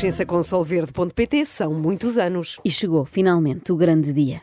Renascença 0.00 0.24
com 0.24 0.42
solverde.pt 0.42 1.44
são 1.44 1.74
muitos 1.74 2.16
anos. 2.16 2.58
E 2.64 2.70
chegou, 2.70 3.04
finalmente, 3.04 3.70
o 3.70 3.76
grande 3.76 4.14
dia. 4.14 4.40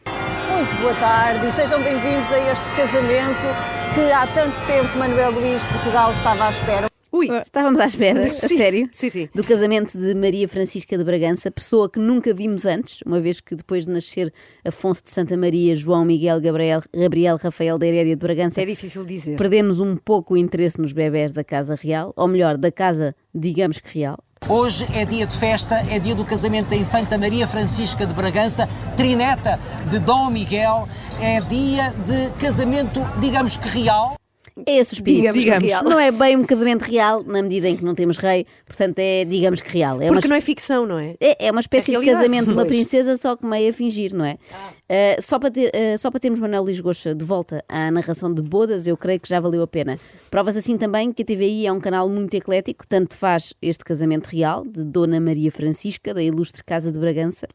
Muito 0.52 0.76
boa 0.76 0.94
tarde 0.94 1.48
e 1.48 1.52
sejam 1.52 1.82
bem-vindos 1.82 2.32
a 2.32 2.52
este 2.52 2.72
casamento 2.76 3.48
que 3.96 4.02
há 4.12 4.28
tanto 4.28 4.64
tempo 4.68 4.96
Manuel 4.96 5.32
Luís 5.32 5.64
Portugal 5.66 6.12
estava 6.12 6.46
à 6.46 6.50
espera. 6.52 6.86
Ui, 7.12 7.28
Estávamos 7.42 7.80
à 7.80 7.88
espera, 7.88 8.20
a 8.28 8.30
Sim, 8.32 8.56
sério, 8.56 8.90
sim, 8.92 9.10
sim. 9.10 9.30
do 9.34 9.44
casamento 9.44 9.98
de 9.98 10.14
Maria 10.14 10.48
Francisca 10.48 10.96
de 10.96 11.04
Bragança, 11.04 11.50
pessoa 11.50 11.90
que 11.90 11.98
nunca 11.98 12.36
vimos 12.36 12.68
antes, 12.68 13.02
uma 13.04 13.20
vez 13.20 13.42
que 13.42 13.56
depois 13.56 13.88
de 13.88 13.92
nascer 13.92 14.32
Afonso 14.64 15.02
de 15.02 15.10
Santa 15.10 15.36
Maria, 15.36 15.74
João 15.74 16.06
Miguel 16.06 16.40
Gabriel, 16.40 16.82
Gabriel 16.94 17.36
Rafael 17.42 17.80
da 17.80 17.88
Herédia 17.88 18.16
de 18.16 18.22
Bragança, 18.22 18.62
é 18.62 18.66
difícil 18.66 19.04
dizer. 19.04 19.38
perdemos 19.38 19.82
um 19.82 19.96
pouco 19.96 20.36
o 20.36 20.38
interesse 20.38 20.80
nos 20.80 20.94
bebés 20.94 21.32
da 21.32 21.44
Casa 21.44 21.74
Real, 21.74 22.14
ou 22.16 22.28
melhor, 22.28 22.58
da 22.58 22.72
Casa, 22.72 23.16
digamos 23.34 23.80
que 23.80 23.98
Real. 23.98 24.20
Hoje 24.50 24.88
é 24.96 25.06
dia 25.06 25.28
de 25.28 25.36
festa, 25.36 25.76
é 25.90 26.00
dia 26.00 26.16
do 26.16 26.26
casamento 26.26 26.70
da 26.70 26.76
Infanta 26.76 27.18
Maria 27.18 27.46
Francisca 27.48 28.06
de 28.06 28.14
Bragança, 28.14 28.68
trineta 28.96 29.60
de 29.90 30.00
Dom 30.00 30.30
Miguel, 30.30 30.88
é 31.20 31.42
dia 31.42 31.94
de 32.06 32.32
casamento, 32.40 33.02
digamos 33.20 33.58
que 33.58 33.68
real. 33.68 34.17
É 34.66 34.78
esse 34.78 34.94
o 34.94 34.96
espírito. 34.96 35.34
Digamos 35.34 35.64
real. 35.64 35.84
Não 35.84 36.00
é 36.00 36.12
bem 36.12 36.36
um 36.36 36.44
casamento 36.44 36.84
real, 36.84 37.24
na 37.24 37.42
medida 37.42 37.68
em 37.70 37.76
que 37.76 37.84
não 37.84 37.94
temos 37.94 38.18
rei, 38.18 38.46
portanto 38.66 39.00
é, 39.00 39.26
digamos 39.26 39.62
que 39.62 39.72
real. 39.78 40.02
É 40.02 40.06
uma 40.06 40.14
Porque 40.14 40.28
não 40.28 40.36
é 40.36 40.42
ficção, 40.42 40.86
não 40.86 40.98
é? 40.98 41.16
É, 41.20 41.48
é 41.48 41.52
uma 41.52 41.60
espécie 41.60 41.96
É 41.96 42.00
de 42.00 42.06
casamento 42.06 42.48
de 42.48 42.54
uma 42.54 42.66
princesa, 42.66 43.18
só 43.18 43.36
que 43.36 43.46
meio 43.46 43.70
a 43.70 43.74
fingir, 43.74 44.14
não 44.14 44.26
é? 44.26 44.34
Uh, 44.34 45.22
só, 45.22 45.38
para 45.38 45.52
ter, 45.52 45.70
uh, 45.70 45.98
só 45.98 46.10
para 46.10 46.20
termos 46.20 46.40
Manuel 46.40 46.64
Luís 46.64 46.80
Goxa 46.80 47.14
de 47.14 47.26
volta 47.26 47.64
à 47.68 47.92
narração 47.92 48.34
de 48.34 48.42
bodas, 48.42 48.88
eu 48.88 48.96
creio 48.96 49.20
que 49.20 49.28
já 49.28 49.40
valeu 49.40 49.62
a 49.62 49.68
pena. 49.68 49.98
Provas 50.32 50.56
assim 50.56 50.78
também 50.78 51.12
que 51.12 51.22
a 51.22 51.26
TVI 51.26 51.68
é 51.68 51.72
um 51.72 51.80
canal 51.80 52.10
muito 52.10 52.34
eclético, 52.36 52.86
tanto 52.88 53.16
faz 53.16 53.54
este 53.62 53.84
casamento 53.84 54.28
real, 54.28 54.66
de 54.66 54.84
Dona 54.86 55.20
Maria 55.20 55.52
Francisca, 55.52 56.14
da 56.14 56.24
ilustre 56.24 56.64
Casa 56.64 56.92
de 56.92 57.00
Bragança, 57.00 57.48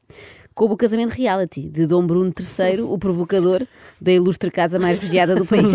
como 0.55 0.75
o 0.75 0.77
casamento 0.77 1.12
reality, 1.14 1.69
de 1.69 1.86
Dom 1.86 2.06
Bruno 2.06 2.33
III, 2.39 2.83
o 2.83 2.98
provocador, 2.98 3.67
da 4.00 4.12
ilustre 4.12 4.50
casa 4.50 4.78
mais 4.78 4.98
vigiada 4.98 5.34
do 5.36 5.44
país. 5.47 5.72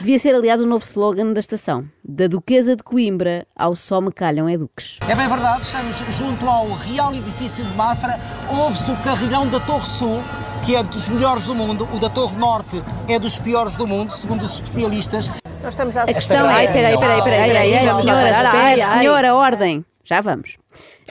Devia 0.00 0.18
ser, 0.18 0.34
aliás, 0.34 0.60
o 0.60 0.66
novo 0.66 0.84
slogan 0.84 1.32
da 1.32 1.40
estação. 1.40 1.84
Da 2.04 2.26
Duquesa 2.26 2.76
de 2.76 2.82
Coimbra 2.82 3.46
ao 3.56 3.74
Só 3.74 4.00
Me 4.00 4.12
Calham 4.12 4.48
é 4.48 4.56
Duques. 4.56 4.98
É 5.08 5.14
bem 5.14 5.28
verdade, 5.28 5.62
estamos 5.64 5.96
junto 6.10 6.48
ao 6.48 6.68
real 6.74 7.14
edifício 7.14 7.64
de 7.64 7.74
Mafra, 7.74 8.18
ouve-se 8.50 8.90
o 8.90 8.96
carrilhão 8.98 9.46
da 9.48 9.60
Torre 9.60 9.86
Sul, 9.86 10.22
que 10.64 10.74
é 10.76 10.82
dos 10.82 11.08
melhores 11.08 11.46
do 11.46 11.54
mundo, 11.54 11.88
o 11.92 11.98
da 11.98 12.08
Torre 12.08 12.36
Norte 12.36 12.82
é 13.08 13.18
dos 13.18 13.38
piores 13.38 13.76
do 13.76 13.86
mundo, 13.86 14.12
segundo 14.12 14.44
os 14.44 14.54
especialistas. 14.54 15.30
Nós 15.62 15.74
estamos 15.74 15.96
à 15.96 16.02
A 16.02 16.06
questão 16.06 16.48
é. 16.48 16.52
Ai, 16.52 16.72
peraí, 16.72 16.98
peraí, 16.98 17.22
peraí, 17.22 17.52
peraí, 17.52 17.86
vamos 17.86 18.06
lá 18.06 18.14
senhora, 18.14 18.34
parar. 18.34 18.54
espera, 18.54 18.58
Ai, 18.58 18.80
ai. 18.80 19.95
Já 20.06 20.20
vamos. 20.20 20.56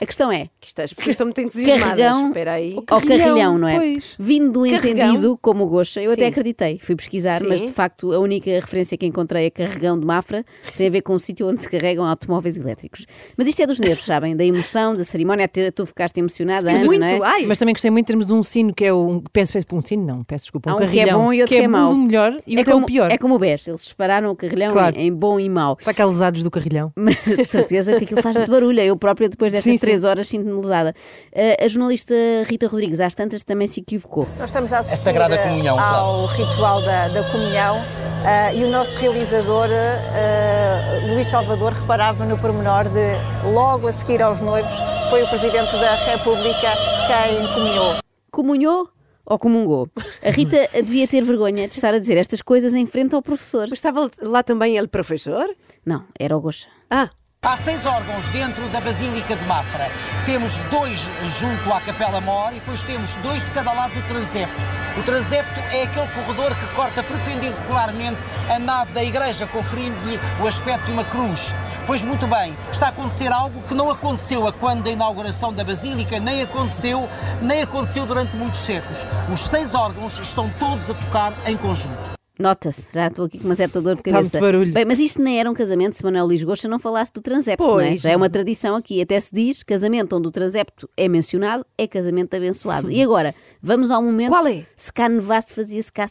A 0.00 0.06
questão 0.06 0.30
é. 0.32 0.48
Que 0.60 0.68
Estas 0.68 0.92
pessoas 0.92 1.12
estão 1.14 1.26
muito 1.26 1.40
entusiasmadas. 1.40 1.96
Carregão 1.98 2.28
Espera 2.28 2.52
aí. 2.52 2.76
ao 2.88 3.00
carrilhão, 3.00 3.58
não 3.58 3.68
é? 3.68 3.74
pois. 3.76 4.14
Vindo 4.18 4.52
do 4.52 4.70
Carregão. 4.70 5.08
entendido 5.08 5.38
como 5.42 5.64
o 5.64 5.66
Goxa, 5.68 6.00
eu 6.00 6.12
até 6.12 6.22
Sim. 6.22 6.28
acreditei. 6.28 6.78
Fui 6.80 6.94
pesquisar, 6.96 7.40
Sim. 7.40 7.48
mas 7.48 7.62
de 7.64 7.72
facto 7.72 8.12
a 8.12 8.18
única 8.18 8.50
referência 8.50 8.96
que 8.96 9.04
encontrei 9.06 9.46
a 9.46 9.50
carregão 9.50 9.98
de 9.98 10.06
Mafra 10.06 10.44
tem 10.76 10.86
a 10.86 10.90
ver 10.90 11.02
com 11.02 11.14
um 11.14 11.18
sítio 11.18 11.46
onde 11.48 11.60
se 11.60 11.68
carregam 11.68 12.04
automóveis 12.04 12.56
elétricos. 12.56 13.06
Mas 13.36 13.48
isto 13.48 13.60
é 13.62 13.66
dos 13.66 13.78
nervos, 13.80 14.04
sabem? 14.04 14.34
Da 14.36 14.44
emoção, 14.44 14.94
da 14.94 15.04
cerimónia. 15.04 15.44
Até 15.46 15.70
tu 15.70 15.84
ficaste 15.84 16.18
emocionada, 16.18 16.70
Ana, 16.70 16.84
Muito. 16.84 17.00
não 17.00 17.06
é? 17.06 17.20
Ai, 17.22 17.46
Mas 17.46 17.58
também 17.58 17.74
gostei 17.74 17.90
muito 17.90 18.04
em 18.04 18.06
termos 18.06 18.26
de 18.26 18.32
um 18.32 18.42
sino 18.42 18.72
que 18.74 18.84
é 18.84 18.92
o. 18.92 19.22
Peço, 19.32 19.52
peço 19.52 19.66
um 19.72 19.82
sino, 19.82 20.06
não, 20.06 20.22
peço 20.24 20.44
desculpa. 20.46 20.70
Um 20.72 20.74
um 20.74 20.78
que 20.78 20.84
é 20.84 20.86
carrilhão. 20.86 21.20
bom 21.24 21.32
e 21.32 21.42
outro 21.42 21.56
que 21.56 21.62
é 21.62 21.68
mau. 21.68 21.90
o 21.92 21.98
melhor 21.98 22.36
e 22.46 22.54
é 22.54 22.58
outro 22.58 22.70
é 22.70 22.74
como, 22.74 22.84
o 22.84 22.86
pior. 22.86 23.10
É 23.10 23.18
como 23.18 23.34
o 23.34 23.38
BES, 23.38 23.68
eles 23.68 23.80
separaram 23.82 24.30
o 24.30 24.36
carrilhão 24.36 24.72
Claro. 24.72 24.96
em, 24.96 25.08
em 25.08 25.12
bom 25.12 25.38
e 25.40 25.48
mau. 25.48 25.76
Só 25.80 25.90
aqueles 25.90 26.20
ados 26.22 26.42
do 26.42 26.50
carrilhão. 26.50 26.92
Mas 26.96 27.16
de 27.24 27.44
certeza 27.44 27.96
que 27.96 28.04
aquilo 28.04 28.22
faz 28.22 28.36
muito 28.36 28.50
barulho. 28.50 28.85
Eu 28.86 28.96
própria, 28.96 29.28
depois 29.28 29.52
destas 29.52 29.72
Sim, 29.72 29.78
sim. 29.78 29.84
três 29.84 30.04
horas, 30.04 30.28
sinto-me 30.28 30.60
lesada. 30.60 30.94
Uh, 31.32 31.64
a 31.64 31.68
jornalista 31.68 32.14
Rita 32.46 32.66
Rodrigues, 32.66 33.00
às 33.00 33.14
tantas, 33.14 33.42
também 33.42 33.66
se 33.66 33.80
equivocou. 33.80 34.26
Nós 34.38 34.50
estamos 34.50 34.72
a 34.72 34.78
assistir 34.80 35.02
Sagrada 35.02 35.34
eh, 35.34 35.48
Comunhão, 35.48 35.78
ao 35.78 36.26
ritual 36.26 36.82
da, 36.82 37.08
da 37.08 37.24
comunhão 37.30 37.76
eh, 38.24 38.56
e 38.56 38.64
o 38.64 38.68
nosso 38.68 38.98
realizador, 38.98 39.68
eh, 39.70 41.00
Luís 41.12 41.28
Salvador, 41.28 41.72
reparava 41.72 42.24
no 42.24 42.36
pormenor 42.38 42.88
de, 42.88 43.12
logo 43.52 43.86
a 43.86 43.92
seguir 43.92 44.22
aos 44.22 44.40
noivos, 44.40 44.76
foi 45.10 45.22
o 45.22 45.28
Presidente 45.28 45.72
da 45.72 45.94
República 45.94 46.72
quem 47.06 47.46
comunhou. 47.54 47.96
Comunhou 48.30 48.88
ou 49.24 49.38
comungou? 49.38 49.88
A 50.24 50.30
Rita 50.30 50.68
devia 50.82 51.06
ter 51.06 51.22
vergonha 51.22 51.68
de 51.68 51.74
estar 51.74 51.94
a 51.94 51.98
dizer 51.98 52.16
estas 52.16 52.42
coisas 52.42 52.74
em 52.74 52.86
frente 52.86 53.14
ao 53.14 53.22
professor. 53.22 53.66
Mas 53.68 53.78
estava 53.78 54.10
lá 54.22 54.42
também 54.42 54.76
ele 54.76 54.88
professor? 54.88 55.48
Não, 55.84 56.04
era 56.18 56.36
o 56.36 56.40
Goxa. 56.40 56.68
Ah, 56.90 57.10
Há 57.46 57.56
seis 57.56 57.86
órgãos 57.86 58.26
dentro 58.30 58.68
da 58.70 58.80
Basílica 58.80 59.36
de 59.36 59.44
Mafra. 59.44 59.88
Temos 60.24 60.58
dois 60.68 61.08
junto 61.38 61.72
à 61.72 61.80
Capela 61.80 62.20
Mor 62.20 62.50
e 62.50 62.56
depois 62.56 62.82
temos 62.82 63.14
dois 63.22 63.44
de 63.44 63.52
cada 63.52 63.72
lado 63.72 63.94
do 63.94 64.02
transepto. 64.08 64.56
O 64.98 65.02
transepto 65.04 65.60
é 65.70 65.84
aquele 65.84 66.08
corredor 66.08 66.52
que 66.56 66.66
corta 66.74 67.04
perpendicularmente 67.04 68.28
a 68.50 68.58
nave 68.58 68.92
da 68.92 69.04
igreja, 69.04 69.46
conferindo-lhe 69.46 70.18
o 70.42 70.48
aspecto 70.48 70.86
de 70.86 70.90
uma 70.90 71.04
cruz. 71.04 71.54
Pois 71.86 72.02
muito 72.02 72.26
bem, 72.26 72.58
está 72.72 72.86
a 72.86 72.88
acontecer 72.88 73.30
algo 73.30 73.62
que 73.62 73.76
não 73.76 73.92
aconteceu 73.92 74.44
a 74.48 74.52
quando 74.52 74.82
da 74.82 74.90
inauguração 74.90 75.52
da 75.52 75.62
Basílica, 75.62 76.18
nem 76.18 76.42
aconteceu, 76.42 77.08
nem 77.40 77.62
aconteceu 77.62 78.04
durante 78.06 78.34
muitos 78.34 78.58
séculos. 78.58 79.06
Os 79.32 79.48
seis 79.48 79.72
órgãos 79.72 80.18
estão 80.18 80.50
todos 80.58 80.90
a 80.90 80.94
tocar 80.94 81.32
em 81.46 81.56
conjunto. 81.56 82.15
Nota-se, 82.38 82.92
já 82.92 83.06
estou 83.06 83.24
aqui 83.24 83.38
com 83.38 83.46
uma 83.46 83.54
certa 83.54 83.80
dor 83.80 83.96
de 83.96 84.02
cabeça. 84.02 84.38
barulho. 84.38 84.72
Bem, 84.72 84.84
mas 84.84 85.00
isto 85.00 85.22
nem 85.22 85.40
era 85.40 85.50
um 85.50 85.54
casamento 85.54 85.96
se 85.96 86.04
Manuel 86.04 86.26
Luís 86.26 86.42
Goxa 86.42 86.68
não 86.68 86.78
falasse 86.78 87.10
do 87.12 87.20
transepto, 87.22 87.64
não 87.64 87.80
é? 87.80 87.88
Pois. 87.90 88.00
Já 88.02 88.10
é 88.10 88.16
uma 88.16 88.28
tradição 88.28 88.76
aqui. 88.76 89.00
Até 89.00 89.18
se 89.18 89.34
diz 89.34 89.62
casamento 89.62 90.14
onde 90.16 90.28
o 90.28 90.30
transepto 90.30 90.88
é 90.96 91.08
mencionado 91.08 91.64
é 91.78 91.86
casamento 91.86 92.34
abençoado. 92.34 92.90
E 92.90 93.02
agora, 93.02 93.34
vamos 93.62 93.90
ao 93.90 94.02
momento 94.02 94.30
Qual 94.30 94.46
é? 94.46 94.66
se 94.76 94.92
cá 94.92 95.08
nevasse 95.08 95.54
fazia-se 95.54 95.90
cá. 95.92 96.04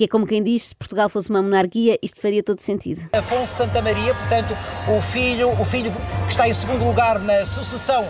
Que 0.00 0.04
é 0.04 0.08
como 0.08 0.26
quem 0.26 0.42
diz, 0.42 0.68
se 0.68 0.74
Portugal 0.74 1.10
fosse 1.10 1.28
uma 1.28 1.42
monarquia, 1.42 1.98
isto 2.00 2.22
faria 2.22 2.42
todo 2.42 2.58
sentido. 2.58 3.06
Afonso 3.12 3.52
Santa 3.52 3.82
Maria, 3.82 4.14
portanto, 4.14 4.56
o 4.88 4.98
filho, 5.02 5.50
o 5.60 5.64
filho 5.66 5.92
que 6.24 6.30
está 6.30 6.48
em 6.48 6.54
segundo 6.54 6.86
lugar 6.86 7.18
na 7.18 7.44
sucessão 7.44 8.08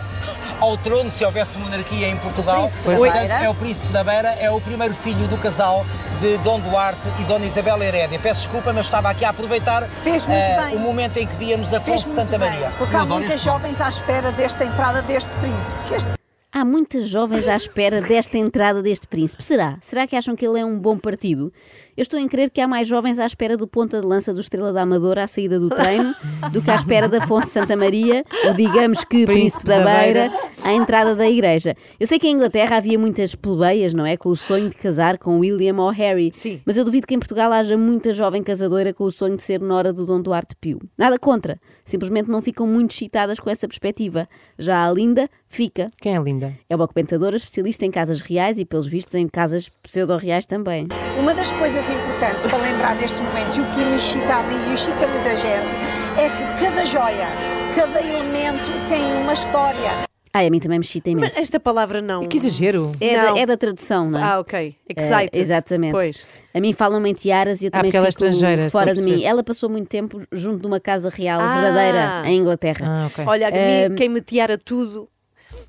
ao 0.61 0.77
trono, 0.77 1.11
se 1.11 1.25
houvesse 1.25 1.59
monarquia 1.59 2.07
em 2.07 2.15
Portugal. 2.15 2.59
Príncipe 2.61 2.87
da 2.87 2.95
Portanto, 2.95 3.17
Beira. 3.19 3.33
É 3.43 3.49
o 3.49 3.55
Príncipe 3.55 3.91
da 3.91 4.03
Beira, 4.05 4.29
é 4.39 4.49
o 4.49 4.61
primeiro 4.61 4.93
filho 4.93 5.27
do 5.27 5.37
casal 5.37 5.85
de 6.21 6.37
Dom 6.37 6.61
Duarte 6.61 7.09
e 7.19 7.25
Dona 7.25 7.45
Isabel 7.45 7.83
Herédia. 7.83 8.17
Peço 8.19 8.43
desculpa, 8.43 8.71
mas 8.71 8.85
estava 8.85 9.09
aqui 9.09 9.25
a 9.25 9.29
aproveitar 9.31 9.85
Fez 10.01 10.25
muito 10.25 10.61
bem. 10.63 10.75
o 10.77 10.79
momento 10.79 11.17
em 11.17 11.27
que 11.27 11.35
víamos 11.35 11.71
Fez 11.71 11.81
Afonso 11.81 12.05
muito 12.07 12.15
Santa 12.21 12.39
bem, 12.39 12.51
Maria. 12.51 12.71
porque 12.77 12.95
Eu 12.95 13.01
há 13.01 13.05
muitas 13.05 13.41
jovens 13.41 13.81
à 13.81 13.89
espera 13.89 14.31
desta 14.31 14.63
entrada 14.63 15.01
deste 15.01 15.35
príncipe. 15.35 15.83
Que 15.83 15.95
este 15.95 16.20
Há 16.53 16.65
muitas 16.65 17.07
jovens 17.07 17.47
à 17.47 17.55
espera 17.55 18.01
desta 18.01 18.37
entrada 18.37 18.81
deste 18.81 19.07
príncipe. 19.07 19.41
Será? 19.41 19.77
Será 19.81 20.05
que 20.05 20.17
acham 20.17 20.35
que 20.35 20.45
ele 20.45 20.59
é 20.59 20.65
um 20.65 20.77
bom 20.77 20.97
partido? 20.97 21.51
Eu 21.95 22.01
estou 22.01 22.19
em 22.19 22.27
crer 22.27 22.49
que 22.49 22.59
há 22.59 22.67
mais 22.67 22.89
jovens 22.89 23.19
à 23.19 23.25
espera 23.25 23.55
do 23.55 23.65
ponta 23.65 24.01
de 24.01 24.05
lança 24.05 24.33
do 24.33 24.41
Estrela 24.41 24.73
da 24.73 24.81
Amadora 24.81 25.23
à 25.23 25.27
saída 25.27 25.57
do 25.57 25.69
treino 25.69 26.13
do 26.51 26.61
que 26.61 26.69
à 26.69 26.75
espera 26.75 27.07
da 27.07 27.19
Afonso 27.19 27.47
de 27.47 27.53
Santa 27.53 27.77
Maria, 27.77 28.25
ou 28.45 28.53
digamos 28.53 29.05
que 29.05 29.25
Príncipe 29.25 29.65
da 29.65 29.81
Beira, 29.81 30.29
à 30.65 30.73
entrada 30.73 31.15
da 31.15 31.25
igreja. 31.25 31.73
Eu 31.97 32.05
sei 32.05 32.19
que 32.19 32.27
em 32.27 32.35
Inglaterra 32.35 32.75
havia 32.75 32.99
muitas 32.99 33.33
plebeias, 33.33 33.93
não 33.93 34.05
é? 34.05 34.17
Com 34.17 34.27
o 34.27 34.35
sonho 34.35 34.69
de 34.69 34.75
casar 34.75 35.17
com 35.17 35.39
William 35.39 35.77
ou 35.77 35.89
Harry. 35.89 36.31
Sim. 36.33 36.59
Mas 36.65 36.75
eu 36.75 36.83
duvido 36.83 37.07
que 37.07 37.15
em 37.15 37.19
Portugal 37.19 37.53
haja 37.53 37.77
muita 37.77 38.13
jovem 38.13 38.43
casadoira 38.43 38.93
com 38.93 39.05
o 39.05 39.11
sonho 39.11 39.37
de 39.37 39.43
ser 39.43 39.61
nora 39.61 39.93
do 39.93 40.05
Dom 40.05 40.21
Duarte 40.21 40.53
Pio. 40.59 40.79
Nada 40.97 41.17
contra. 41.17 41.57
Simplesmente 41.85 42.29
não 42.29 42.41
ficam 42.41 42.67
muito 42.67 42.91
excitadas 42.91 43.39
com 43.39 43.49
essa 43.49 43.69
perspectiva. 43.69 44.27
Já 44.59 44.85
a 44.85 44.91
Linda 44.91 45.29
fica. 45.51 45.87
Quem 46.01 46.15
é 46.15 46.19
linda? 46.19 46.57
É 46.69 46.75
uma 46.75 46.87
comentadora 46.87 47.35
especialista 47.35 47.85
em 47.85 47.91
casas 47.91 48.21
reais 48.21 48.57
e, 48.57 48.65
pelos 48.65 48.87
vistos, 48.87 49.13
em 49.15 49.27
casas 49.27 49.69
pseudo-reais 49.83 50.45
também. 50.45 50.87
Uma 51.19 51.33
das 51.33 51.51
coisas 51.51 51.89
importantes 51.89 52.45
para 52.45 52.57
lembrar 52.57 52.95
nestes 52.95 53.19
momentos, 53.19 53.57
e 53.57 53.61
o 53.61 53.65
que 53.71 53.83
me 53.85 53.95
excita 53.97 54.35
a 54.35 54.43
mim 54.43 54.69
e 54.69 54.73
excita 54.73 55.07
muita 55.07 55.35
gente, 55.35 55.75
é 56.17 56.29
que 56.29 56.63
cada 56.65 56.85
joia, 56.85 57.27
cada 57.75 58.01
elemento 58.01 58.69
tem 58.87 59.13
uma 59.21 59.33
história. 59.33 60.09
Ai, 60.33 60.47
a 60.47 60.49
mim 60.49 60.61
também 60.61 60.79
me 60.79 60.85
excita 60.85 61.09
imenso. 61.09 61.35
mas 61.35 61.43
esta 61.43 61.59
palavra 61.59 62.01
não. 62.01 62.25
Que 62.25 62.37
exagero. 62.37 62.89
É, 63.01 63.15
da, 63.17 63.23
Não. 63.31 63.37
é 63.37 63.45
da 63.45 63.57
tradução, 63.57 64.09
não 64.09 64.17
é? 64.17 64.23
Ah, 64.23 64.39
ok. 64.39 64.77
É, 64.87 65.01
Excited. 65.01 65.37
exatamente. 65.37 65.91
Pois. 65.91 66.45
A 66.53 66.61
mim 66.61 66.71
falam-me 66.71 67.09
em 67.09 67.13
tiaras 67.13 67.61
e 67.61 67.65
eu 67.65 67.67
Ah, 67.67 67.71
também 67.71 67.89
porque 67.91 67.97
ela 67.97 68.07
é 68.07 68.11
fico 68.13 68.23
estrangeira, 68.27 68.69
fora 68.69 68.93
de 68.95 69.01
mim. 69.01 69.21
Ela 69.25 69.43
passou 69.43 69.69
muito 69.69 69.89
tempo 69.89 70.23
junto 70.31 70.61
de 70.61 70.67
uma 70.67 70.79
casa 70.79 71.09
real 71.09 71.41
Ah. 71.41 71.53
verdadeira 71.61 72.21
em 72.29 72.39
Inglaterra. 72.39 72.85
Ah, 72.87 73.07
ok. 73.07 73.25
Olha, 73.27 73.49
a 73.49 73.89
mim, 73.89 73.95
quem 73.95 74.07
me 74.07 74.21
tiara 74.21 74.57
tudo. 74.57 75.09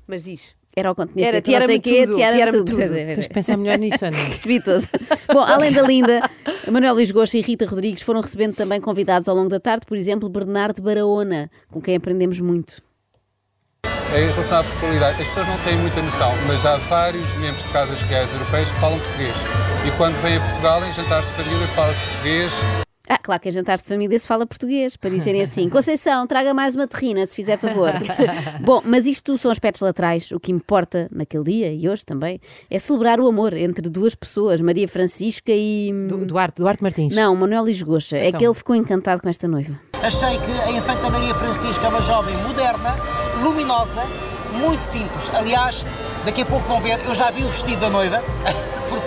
Mas 0.07 0.23
diz. 0.23 0.55
Era 0.75 0.91
o 0.91 0.95
continente. 0.95 1.51
Era, 1.53 1.59
não 1.59 1.67
sei 1.67 1.79
quê, 1.79 2.05
tudo, 2.05 2.15
tiara-me 2.15 2.51
tudo. 2.51 2.65
tudo. 2.65 2.81
É, 2.81 2.87
Tens 2.87 3.25
é. 3.25 3.27
que 3.27 3.33
pensar 3.33 3.57
melhor 3.57 3.77
nisso, 3.77 4.03
Ana. 4.03 4.17
Percebi 4.25 4.59
tudo. 4.59 4.87
Bom, 5.31 5.41
além 5.41 5.71
da 5.71 5.83
linda, 5.83 6.19
Manuel 6.71 6.95
Luís 6.95 7.11
Gosta 7.11 7.37
e 7.37 7.41
Rita 7.41 7.67
Rodrigues 7.67 8.01
foram 8.01 8.21
recebendo 8.21 8.55
também 8.55 8.81
convidados 8.81 9.29
ao 9.29 9.35
longo 9.35 9.49
da 9.49 9.59
tarde, 9.59 9.85
por 9.85 9.95
exemplo, 9.95 10.27
Bernardo 10.29 10.81
Baraona, 10.81 11.49
com 11.69 11.79
quem 11.79 11.95
aprendemos 11.95 12.39
muito. 12.39 12.81
Em 14.15 14.29
relação 14.29 14.59
à 14.59 14.63
Portugalidade, 14.63 15.21
as 15.21 15.27
pessoas 15.27 15.47
não 15.47 15.57
têm 15.59 15.75
muita 15.77 16.01
noção, 16.01 16.31
mas 16.47 16.65
há 16.65 16.77
vários 16.77 17.33
membros 17.35 17.63
de 17.63 17.71
casas 17.71 18.01
reais 18.03 18.31
europeias 18.31 18.71
que 18.71 18.79
falam 18.79 18.99
português. 18.99 19.35
E 19.87 19.97
quando 19.97 20.21
vêm 20.21 20.37
a 20.37 20.39
Portugal, 20.39 20.85
em 20.85 20.91
jantares 20.91 21.27
de 21.29 21.33
família, 21.33 21.67
fala-se 21.69 21.99
português. 21.99 22.53
Ah, 23.09 23.17
claro 23.17 23.41
que 23.41 23.49
em 23.49 23.51
jantares 23.51 23.81
de 23.81 23.89
família 23.89 24.17
se 24.17 24.25
fala 24.25 24.45
português, 24.47 24.95
para 24.95 25.09
dizerem 25.09 25.41
assim: 25.41 25.67
Conceição, 25.67 26.25
traga 26.25 26.53
mais 26.53 26.73
uma 26.73 26.87
terrina, 26.87 27.25
se 27.25 27.35
fizer 27.35 27.57
favor. 27.57 27.91
Bom, 28.61 28.81
mas 28.85 29.05
isto 29.05 29.37
são 29.37 29.51
aspectos 29.51 29.81
laterais. 29.81 30.31
O 30.31 30.39
que 30.39 30.51
importa 30.53 31.09
naquele 31.11 31.43
dia 31.43 31.73
e 31.73 31.89
hoje 31.89 32.05
também 32.05 32.39
é 32.69 32.79
celebrar 32.79 33.19
o 33.19 33.27
amor 33.27 33.53
entre 33.53 33.89
duas 33.89 34.15
pessoas, 34.15 34.61
Maria 34.61 34.87
Francisca 34.87 35.51
e. 35.51 35.91
Du- 36.07 36.25
Duarte, 36.25 36.61
Duarte 36.61 36.81
Martins. 36.81 37.13
Não, 37.13 37.35
Manuel 37.35 37.65
Lisgocha. 37.65 38.15
É 38.17 38.27
Então. 38.29 38.39
que 38.39 38.45
ele 38.45 38.53
ficou 38.53 38.75
encantado 38.75 39.21
com 39.21 39.27
esta 39.27 39.47
noiva. 39.49 39.77
Achei 40.01 40.37
que 40.39 40.51
a 40.61 40.71
Infanta 40.71 41.09
Maria 41.09 41.35
Francisca 41.35 41.85
é 41.85 41.89
uma 41.89 42.01
jovem 42.01 42.35
moderna, 42.37 42.95
luminosa, 43.43 44.03
muito 44.61 44.81
simples. 44.81 45.29
Aliás, 45.33 45.85
daqui 46.25 46.41
a 46.43 46.45
pouco 46.45 46.65
vão 46.69 46.79
ver, 46.81 46.99
eu 47.05 47.13
já 47.13 47.31
vi 47.31 47.43
o 47.43 47.47
vestido 47.49 47.81
da 47.81 47.89
noiva, 47.89 48.23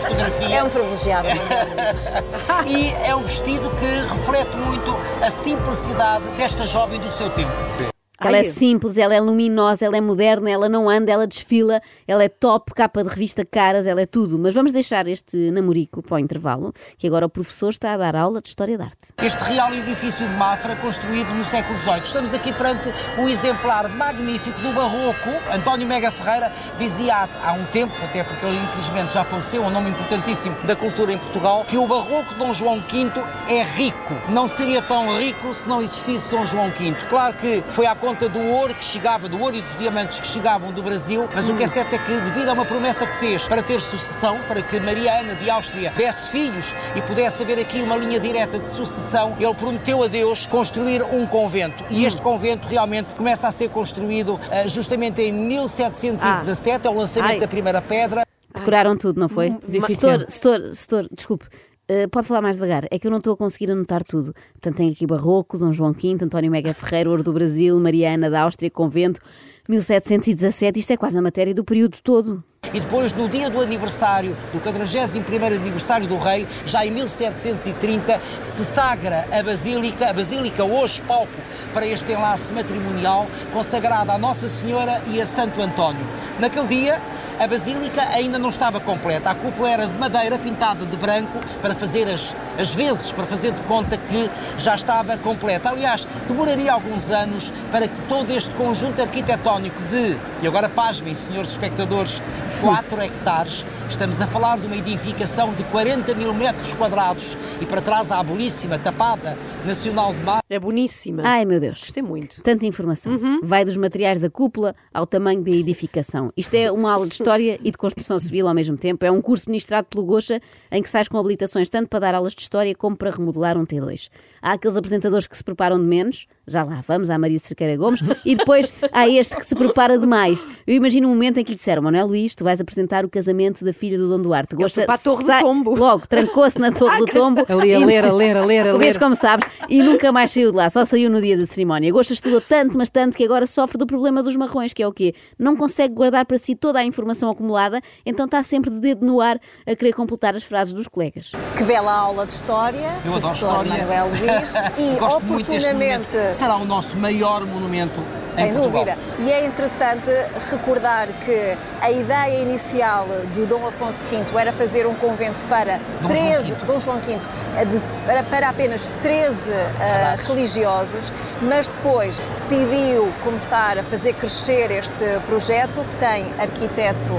fotografia. 0.08 0.58
É 0.58 0.64
um 0.64 0.70
privilegiado. 0.70 1.28
E 2.66 2.92
é 3.04 3.14
um 3.14 3.22
vestido 3.22 3.70
que 3.70 3.86
reflete 4.12 4.56
muito 4.56 4.96
a 5.22 5.30
simplicidade 5.30 6.28
desta 6.30 6.66
jovem 6.66 6.98
do 6.98 7.08
seu 7.08 7.30
tempo. 7.30 7.95
Ela 8.18 8.38
Ai, 8.38 8.40
é 8.40 8.44
simples, 8.44 8.96
ela 8.96 9.14
é 9.14 9.20
luminosa, 9.20 9.84
ela 9.84 9.96
é 9.96 10.00
moderna, 10.00 10.50
ela 10.50 10.68
não 10.68 10.88
anda, 10.88 11.12
ela 11.12 11.26
desfila, 11.26 11.80
ela 12.06 12.24
é 12.24 12.28
top, 12.28 12.72
capa 12.74 13.02
de 13.02 13.10
revista 13.10 13.44
caras, 13.44 13.86
ela 13.86 14.00
é 14.00 14.06
tudo. 14.06 14.38
Mas 14.38 14.54
vamos 14.54 14.72
deixar 14.72 15.06
este 15.06 15.50
namorico 15.50 16.02
para 16.02 16.16
o 16.16 16.18
intervalo, 16.18 16.72
que 16.96 17.06
agora 17.06 17.26
o 17.26 17.28
professor 17.28 17.68
está 17.68 17.92
a 17.92 17.96
dar 17.96 18.16
aula 18.16 18.40
de 18.40 18.48
História 18.48 18.78
da 18.78 18.84
Arte. 18.84 19.12
Este 19.18 19.42
real 19.42 19.72
edifício 19.74 20.26
de 20.26 20.34
Mafra, 20.34 20.76
construído 20.76 21.28
no 21.34 21.44
século 21.44 21.78
XVIII. 21.78 22.02
Estamos 22.04 22.34
aqui 22.34 22.52
perante 22.52 22.88
um 23.18 23.28
exemplar 23.28 23.88
magnífico 23.88 24.60
do 24.60 24.72
barroco. 24.72 25.30
António 25.52 25.86
Mega 25.86 26.10
Ferreira 26.10 26.50
dizia 26.78 27.14
há, 27.14 27.50
há 27.50 27.52
um 27.52 27.64
tempo, 27.66 27.92
até 28.02 28.24
porque 28.24 28.46
ele 28.46 28.56
infelizmente 28.56 29.12
já 29.12 29.24
faleceu, 29.24 29.62
um 29.62 29.70
nome 29.70 29.90
importantíssimo 29.90 30.56
da 30.64 30.74
cultura 30.74 31.12
em 31.12 31.18
Portugal, 31.18 31.64
que 31.66 31.76
o 31.76 31.86
barroco 31.86 32.32
de 32.32 32.38
Dom 32.38 32.54
João 32.54 32.80
V 32.80 33.10
é 33.48 33.62
rico. 33.62 34.14
Não 34.28 34.48
seria 34.48 34.80
tão 34.80 35.18
rico 35.18 35.52
se 35.52 35.68
não 35.68 35.82
existisse 35.82 36.30
Dom 36.30 36.46
João 36.46 36.70
V. 36.70 36.94
Claro 37.08 37.36
que 37.36 37.62
foi 37.70 37.86
à 37.86 37.94
conta 38.06 38.28
do 38.28 38.40
ouro 38.40 38.72
que 38.72 38.84
chegava, 38.84 39.28
do 39.28 39.40
ouro 39.40 39.56
e 39.56 39.60
dos 39.60 39.76
diamantes 39.76 40.20
que 40.20 40.28
chegavam 40.28 40.70
do 40.70 40.80
Brasil, 40.80 41.28
mas 41.34 41.48
o 41.48 41.56
que 41.56 41.64
é 41.64 41.66
certo 41.66 41.92
é 41.92 41.98
que, 41.98 42.20
devido 42.20 42.48
a 42.48 42.52
uma 42.52 42.64
promessa 42.64 43.04
que 43.04 43.16
fez 43.16 43.48
para 43.48 43.64
ter 43.64 43.80
sucessão, 43.80 44.38
para 44.46 44.62
que 44.62 44.78
Maria 44.78 45.22
Ana 45.22 45.34
de 45.34 45.50
Áustria 45.50 45.90
desse 45.90 46.30
filhos 46.30 46.72
e 46.94 47.02
pudesse 47.02 47.42
haver 47.42 47.58
aqui 47.58 47.82
uma 47.82 47.96
linha 47.96 48.20
direta 48.20 48.60
de 48.60 48.68
sucessão, 48.68 49.36
ele 49.40 49.52
prometeu 49.54 50.04
a 50.04 50.06
Deus 50.06 50.46
construir 50.46 51.02
um 51.02 51.26
convento. 51.26 51.82
E 51.90 52.04
este 52.04 52.22
convento 52.22 52.68
realmente 52.68 53.12
começa 53.16 53.48
a 53.48 53.50
ser 53.50 53.70
construído 53.70 54.38
eh, 54.52 54.68
justamente 54.68 55.20
em 55.20 55.32
1717, 55.32 56.86
é 56.86 56.90
o 56.90 56.94
lançamento 56.94 57.32
Ai. 57.32 57.40
da 57.40 57.48
primeira 57.48 57.82
pedra. 57.82 58.24
Decoraram 58.54 58.96
tudo, 58.96 59.18
não 59.18 59.28
foi? 59.28 59.50
difícil. 59.66 59.96
Setor, 59.96 60.30
setor, 60.30 60.74
setor, 60.76 61.08
desculpe. 61.10 61.46
Eh, 61.88 62.06
pode 62.08 62.26
falar 62.26 62.42
mais 62.42 62.56
devagar, 62.56 62.84
é 62.90 62.98
que 62.98 63.06
eu 63.06 63.10
não 63.10 63.18
estou 63.18 63.34
a 63.34 63.36
conseguir 63.36 63.70
anotar 63.70 64.02
tudo. 64.02 64.34
Portanto, 64.52 64.76
tem 64.76 64.90
aqui 64.90 65.06
Barroco, 65.06 65.56
Dom 65.56 65.72
João 65.72 65.92
V, 65.92 66.16
António 66.20 66.50
Mega 66.50 66.74
Ferreira, 66.74 67.10
Ouro 67.10 67.22
do 67.22 67.32
Brasil, 67.32 67.78
Mariana 67.78 68.28
da 68.28 68.42
Áustria, 68.42 68.70
Convento, 68.70 69.20
1717. 69.68 70.80
Isto 70.80 70.92
é 70.92 70.96
quase 70.96 71.18
a 71.18 71.22
matéria 71.22 71.54
do 71.54 71.64
período 71.64 71.98
todo. 72.02 72.42
E 72.72 72.80
depois, 72.80 73.12
no 73.12 73.28
dia 73.28 73.48
do 73.48 73.60
aniversário, 73.60 74.36
do 74.52 74.60
41º 74.60 75.56
aniversário 75.56 76.06
do 76.06 76.18
rei, 76.18 76.46
já 76.64 76.84
em 76.84 76.90
1730, 76.90 78.20
se 78.42 78.64
sagra 78.64 79.26
a 79.32 79.42
Basílica, 79.42 80.10
a 80.10 80.12
Basílica 80.12 80.64
hoje 80.64 81.00
palco 81.02 81.28
para 81.72 81.86
este 81.86 82.12
enlace 82.12 82.52
matrimonial, 82.52 83.26
consagrada 83.52 84.12
a 84.12 84.18
Nossa 84.18 84.48
Senhora 84.48 85.02
e 85.08 85.20
a 85.20 85.26
Santo 85.26 85.60
António. 85.60 86.06
Naquele 86.38 86.66
dia, 86.66 87.00
a 87.38 87.46
Basílica 87.46 88.02
ainda 88.14 88.38
não 88.38 88.48
estava 88.48 88.80
completa. 88.80 89.30
A 89.30 89.34
cúpula 89.34 89.70
era 89.70 89.86
de 89.86 89.98
madeira 89.98 90.38
pintada 90.38 90.86
de 90.86 90.96
branco 90.96 91.38
para 91.60 91.74
fazer 91.74 92.08
as, 92.08 92.34
as 92.58 92.74
vezes, 92.74 93.12
para 93.12 93.26
fazer 93.26 93.52
de 93.52 93.62
conta 93.62 93.96
que 93.96 94.30
já 94.58 94.74
estava 94.74 95.16
completa. 95.18 95.70
Aliás, 95.70 96.06
demoraria 96.26 96.72
alguns 96.72 97.10
anos 97.10 97.52
para 97.70 97.88
que 97.88 98.02
todo 98.02 98.30
este 98.30 98.54
conjunto 98.54 99.00
arquitetónico 99.00 99.80
de, 99.84 100.18
e 100.42 100.46
agora 100.46 100.68
pasmem, 100.68 101.14
senhores 101.14 101.52
espectadores, 101.52 102.22
4 102.60 103.00
hectares, 103.02 103.66
estamos 103.88 104.20
a 104.20 104.26
falar 104.26 104.58
de 104.58 104.66
uma 104.66 104.76
edificação 104.76 105.52
de 105.54 105.64
40 105.64 106.14
mil 106.14 106.32
metros 106.32 106.74
quadrados 106.74 107.36
e 107.60 107.66
para 107.66 107.80
trás 107.80 108.10
há 108.10 108.18
a 108.20 108.22
belíssima 108.22 108.78
tapada 108.78 109.36
nacional 109.64 110.14
de 110.14 110.22
mar. 110.22 110.40
É 110.48 110.58
boníssima. 110.58 111.22
Ai, 111.24 111.44
meu 111.44 111.60
Deus. 111.60 111.80
Gostei 111.80 112.02
muito. 112.02 112.42
Tanta 112.42 112.64
informação. 112.66 113.18
Vai 113.42 113.64
dos 113.64 113.76
materiais 113.76 114.20
da 114.20 114.30
cúpula 114.30 114.74
ao 114.92 115.06
tamanho 115.06 115.42
da 115.42 115.50
edificação. 115.50 116.32
Isto 116.36 116.54
é 116.54 116.70
uma 116.70 116.92
aula 116.92 117.06
de 117.06 117.14
História 117.14 117.58
e 117.62 117.70
de 117.70 117.76
Construção 117.76 118.18
Civil 118.18 118.48
ao 118.48 118.54
mesmo 118.54 118.76
tempo. 118.76 119.04
É 119.04 119.10
um 119.10 119.20
curso 119.20 119.48
ministrado 119.48 119.86
pelo 119.88 120.04
Gocha 120.04 120.40
em 120.70 120.82
que 120.82 120.88
sais 120.88 121.08
com 121.08 121.18
habilitações 121.18 121.68
tanto 121.68 121.88
para 121.88 122.00
dar 122.00 122.14
aulas 122.14 122.34
de 122.34 122.40
História 122.46 122.76
como 122.76 122.96
para 122.96 123.10
remodelar 123.10 123.58
um 123.58 123.66
T2. 123.66 124.08
Há 124.40 124.52
aqueles 124.52 124.76
apresentadores 124.76 125.26
que 125.26 125.36
se 125.36 125.42
preparam 125.42 125.80
de 125.80 125.84
menos, 125.84 126.28
já 126.46 126.62
lá 126.64 126.80
vamos, 126.86 127.10
à 127.10 127.18
Maria 127.18 127.38
Cerqueira 127.38 127.76
Gomes, 127.76 128.00
e 128.24 128.34
depois 128.36 128.72
há 128.92 129.08
este 129.08 129.36
que 129.36 129.44
se 129.44 129.54
prepara 129.54 129.98
demais. 129.98 130.46
Eu 130.66 130.74
imagino 130.74 131.08
um 131.08 131.10
momento 131.10 131.38
em 131.38 131.44
que 131.44 131.50
lhe 131.52 131.56
disseram, 131.56 131.82
Manuel 131.82 132.06
Luís, 132.06 132.34
tu 132.34 132.44
vais 132.44 132.60
apresentar 132.60 133.04
o 133.04 133.08
casamento 133.08 133.64
da 133.64 133.72
filha 133.72 133.98
do 133.98 134.08
Dom 134.08 134.20
Duarte. 134.20 134.54
Foi 134.56 134.84
para 134.84 134.94
a 134.94 134.98
Torre 134.98 135.24
do 135.24 135.38
Tombo. 135.40 135.74
Logo, 135.74 136.06
trancou-se 136.06 136.58
na 136.58 136.70
Torre 136.70 136.98
do 137.04 137.06
Tombo. 137.06 137.42
Ali 137.48 137.74
a 137.74 137.78
ler, 137.78 138.04
a 138.04 138.12
ler, 138.12 138.36
a 138.36 138.44
ler, 138.44 138.68
a 138.68 138.76
Vês 138.76 138.94
ler. 138.94 138.98
como 139.00 139.14
sabes, 139.16 139.46
e 139.68 139.82
nunca 139.82 140.12
mais 140.12 140.30
saiu 140.30 140.50
de 140.50 140.56
lá, 140.56 140.70
só 140.70 140.84
saiu 140.84 141.10
no 141.10 141.20
dia 141.20 141.36
da 141.36 141.46
cerimónia. 141.46 141.92
Gosta 141.92 142.12
estudou 142.12 142.40
tanto, 142.40 142.76
mas 142.76 142.90
tanto, 142.90 143.16
que 143.16 143.24
agora 143.24 143.46
sofre 143.46 143.78
do 143.78 143.86
problema 143.86 144.22
dos 144.22 144.36
marrões, 144.36 144.72
que 144.72 144.82
é 144.82 144.86
o 144.88 144.92
quê? 144.92 145.14
Não 145.38 145.56
consegue 145.56 145.94
guardar 145.94 146.24
para 146.26 146.38
si 146.38 146.54
toda 146.54 146.78
a 146.78 146.84
informação 146.84 147.30
acumulada, 147.30 147.80
então 148.04 148.26
está 148.26 148.42
sempre 148.42 148.70
de 148.70 148.78
dedo 148.80 149.04
no 149.04 149.20
ar 149.20 149.38
a 149.66 149.74
querer 149.74 149.92
completar 149.92 150.36
as 150.36 150.44
frases 150.44 150.72
dos 150.72 150.86
colegas. 150.88 151.32
Que 151.56 151.64
bela 151.64 151.92
aula 151.92 152.26
de 152.26 152.32
história, 152.32 152.94
Eu 153.04 153.14
adoro 153.14 153.34
história. 153.34 153.72
Manuel 153.72 154.08
Luís, 154.08 154.54
e 154.78 154.98
Gosto 154.98 155.22
muito 155.24 155.50
deste 155.50 155.68
oportunamente. 155.70 156.35
Será 156.36 156.56
o 156.56 156.66
nosso 156.66 156.98
maior 156.98 157.46
monumento 157.46 158.02
Sem 158.34 158.52
dúvida. 158.52 158.98
E 159.18 159.30
é 159.32 159.46
interessante 159.46 160.10
recordar 160.50 161.06
que 161.24 161.56
a 161.80 161.90
ideia 161.90 162.42
inicial 162.42 163.06
de 163.32 163.46
Dom 163.46 163.66
Afonso 163.66 164.04
V 164.04 164.22
era 164.38 164.52
fazer 164.52 164.86
um 164.86 164.94
convento 164.94 165.40
para 165.48 165.80
Dom 166.02 166.08
13, 166.10 166.48
João. 166.48 166.58
Dom 166.66 166.78
João 166.80 167.00
V, 167.00 167.18
eh, 167.56 167.64
de- 167.64 167.82
para, 168.06 168.22
para 168.24 168.48
apenas 168.50 168.92
13 169.00 169.50
ah, 169.80 170.16
religiosos, 170.28 171.10
mas 171.40 171.68
depois 171.68 172.20
decidiu 172.34 173.10
começar 173.24 173.78
a 173.78 173.82
fazer 173.82 174.12
crescer 174.12 174.70
este 174.70 174.92
projeto. 175.26 175.82
Tem 175.98 176.26
arquiteto 176.38 177.12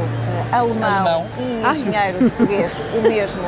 ah, 0.52 0.60
alemão, 0.60 0.88
Alemão. 0.96 1.28
e 1.40 1.64
Ai. 1.64 1.72
engenheiro 1.72 2.20
português, 2.20 2.80
o 2.96 3.02
mesmo 3.02 3.42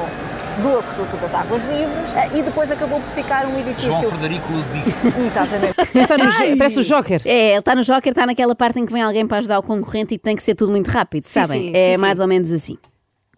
do 0.59 0.79
Aqueduto 0.79 1.17
das 1.17 1.33
Águas 1.33 1.61
Livres, 1.63 2.13
ah, 2.15 2.37
e 2.37 2.43
depois 2.43 2.71
acabou 2.71 2.99
por 2.99 3.09
ficar 3.09 3.45
um 3.45 3.49
João 3.49 3.59
edifício. 3.59 4.09
Frederico 4.09 4.51
Ludwig. 4.51 4.95
Exatamente. 5.25 5.75
Está 5.95 6.17
no 6.17 6.57
parece 6.57 6.79
o 6.79 6.83
Joker. 6.83 7.21
É, 7.25 7.51
ele 7.51 7.59
está 7.59 7.75
no 7.75 7.81
Joker, 7.81 8.11
está 8.11 8.25
naquela 8.25 8.55
parte 8.55 8.79
em 8.79 8.85
que 8.85 8.93
vem 8.93 9.01
alguém 9.01 9.25
para 9.27 9.37
ajudar 9.37 9.59
o 9.59 9.63
concorrente 9.63 10.13
e 10.13 10.17
tem 10.17 10.35
que 10.35 10.43
ser 10.43 10.55
tudo 10.55 10.71
muito 10.71 10.89
rápido, 10.89 11.23
sabem? 11.23 11.67
sim, 11.67 11.71
é 11.73 11.95
sim, 11.95 12.01
mais 12.01 12.17
sim. 12.17 12.21
ou 12.21 12.27
menos 12.27 12.51
assim. 12.51 12.77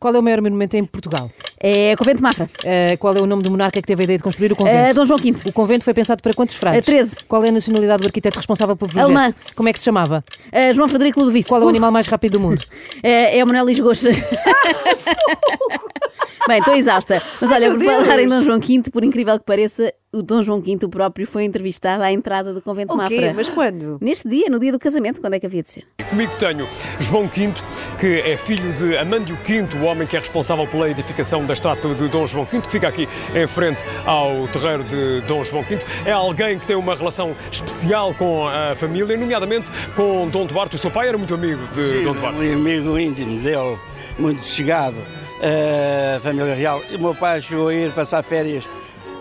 Qual 0.01 0.15
é 0.15 0.17
o 0.17 0.23
maior 0.23 0.41
monumento 0.41 0.75
em 0.75 0.83
Portugal? 0.83 1.29
É 1.59 1.95
Convento 1.95 2.17
de 2.17 2.23
Mafra. 2.23 2.49
Eh, 2.63 2.97
qual 2.97 3.15
é 3.15 3.21
o 3.21 3.27
nome 3.27 3.43
do 3.43 3.51
monarca 3.51 3.79
que 3.79 3.87
teve 3.87 4.01
a 4.01 4.05
ideia 4.05 4.17
de 4.17 4.23
construir 4.23 4.51
o 4.51 4.55
convento? 4.55 4.75
É 4.75 4.91
Dom 4.95 5.05
João 5.05 5.19
V. 5.19 5.35
O 5.45 5.53
convento 5.53 5.85
foi 5.85 5.93
pensado 5.93 6.23
para 6.23 6.33
quantos 6.33 6.55
frades? 6.55 6.87
Eh, 6.87 6.91
13. 6.91 7.17
Qual 7.27 7.43
é 7.43 7.49
a 7.49 7.51
nacionalidade 7.51 8.01
do 8.01 8.07
arquiteto 8.07 8.35
responsável 8.35 8.75
pelo 8.75 8.89
projeto? 8.89 9.11
Alemã. 9.11 9.31
Como 9.55 9.69
é 9.69 9.73
que 9.73 9.77
se 9.77 9.85
chamava? 9.85 10.23
Uh, 10.47 10.73
João 10.73 10.89
Frederico 10.89 11.19
Ludovico. 11.19 11.49
Qual 11.49 11.61
é 11.61 11.65
o 11.65 11.69
animal 11.69 11.91
mais 11.91 12.07
rápido 12.07 12.31
do 12.31 12.39
mundo? 12.39 12.59
É, 13.03 13.43
o 13.43 13.47
Manuel 13.47 13.67
Lisgocha. 13.67 14.09
Bem, 16.47 16.59
estou 16.59 16.75
exausta. 16.75 17.21
Mas 17.39 17.51
olha, 17.51 17.69
meu 17.69 17.79
por 17.79 18.05
falar 18.05 18.23
em 18.23 18.27
Dom 18.27 18.41
João 18.41 18.59
V, 18.59 18.81
por 18.91 19.03
incrível 19.03 19.37
que 19.37 19.45
pareça, 19.45 19.93
o 20.13 20.21
Dom 20.21 20.41
João 20.41 20.59
V 20.59 20.77
próprio 20.89 21.25
foi 21.25 21.45
entrevistado 21.45 22.03
à 22.03 22.11
entrada 22.11 22.53
do 22.53 22.61
convento 22.61 22.97
de 22.97 23.01
O 23.01 23.07
quê? 23.07 23.15
Mafra. 23.15 23.33
Mas 23.33 23.47
quando? 23.47 23.97
Neste 24.01 24.27
dia, 24.27 24.49
no 24.49 24.59
dia 24.59 24.71
do 24.71 24.77
casamento, 24.79 25.21
quando 25.21 25.35
é 25.35 25.39
que 25.39 25.45
havia 25.45 25.63
de 25.63 25.71
ser? 25.71 25.85
Comigo 26.09 26.35
tenho 26.37 26.67
João 26.99 27.27
V, 27.27 27.53
que 27.97 28.19
é 28.19 28.35
filho 28.35 28.73
de 28.73 28.97
Amândio 28.97 29.37
V, 29.45 29.65
o 29.81 29.85
homem 29.85 30.05
que 30.05 30.17
é 30.17 30.19
responsável 30.19 30.67
pela 30.67 30.89
edificação 30.89 31.45
da 31.45 31.53
estátua 31.53 31.95
de 31.95 32.09
Dom 32.09 32.27
João 32.27 32.43
V, 32.43 32.59
que 32.59 32.69
fica 32.69 32.89
aqui 32.89 33.07
em 33.33 33.47
frente 33.47 33.85
ao 34.05 34.49
terreiro 34.49 34.83
de 34.83 35.21
Dom 35.21 35.45
João 35.45 35.63
V. 35.63 35.79
É 36.05 36.11
alguém 36.11 36.59
que 36.59 36.67
tem 36.67 36.75
uma 36.75 36.93
relação 36.93 37.33
especial 37.49 38.13
com 38.13 38.45
a 38.47 38.75
família, 38.75 39.15
nomeadamente 39.15 39.71
com 39.95 40.27
Dom 40.27 40.45
Duarte. 40.45 40.75
O 40.75 40.77
seu 40.77 40.91
pai 40.91 41.07
era 41.07 41.17
muito 41.17 41.33
amigo 41.33 41.65
de 41.73 41.83
Sim, 41.83 42.03
Dom 42.03 42.15
Duarte. 42.15 42.37
um 42.37 42.53
amigo 42.53 42.99
íntimo 42.99 43.39
dele, 43.39 43.77
muito 44.19 44.43
chegado 44.45 44.97
à 45.41 46.19
família 46.19 46.53
real. 46.53 46.83
E 46.89 46.97
o 46.97 46.99
meu 46.99 47.15
pai 47.15 47.41
chegou 47.41 47.69
a 47.69 47.73
ir 47.73 47.93
passar 47.93 48.21
férias 48.23 48.67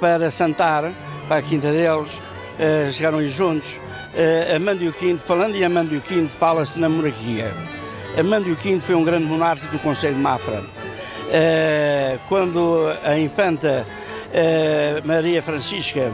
para 0.01 0.31
Santar, 0.31 0.93
para 1.29 1.37
a 1.37 1.43
quinta 1.43 1.71
deles, 1.71 2.21
eh, 2.59 2.89
chegaram 2.91 3.19
aí 3.19 3.29
juntos. 3.29 3.79
Uh, 4.13 4.57
Amândio 4.57 4.93
V, 4.99 5.17
falando 5.19 5.55
em 5.55 5.63
Amândio 5.63 6.03
V, 6.05 6.27
fala-se 6.29 6.81
na 6.81 6.89
monarquia. 6.89 7.53
Amândio 8.19 8.57
V 8.57 8.81
foi 8.81 8.97
um 8.97 9.05
grande 9.05 9.25
monarca 9.27 9.65
do 9.69 9.79
Conselho 9.79 10.15
de 10.15 10.21
Mafra. 10.21 10.65
Eh, 11.33 12.19
quando 12.29 12.93
a 13.05 13.17
infanta 13.17 13.87
eh, 14.33 15.01
Maria 15.05 15.41
Francisca 15.41 16.11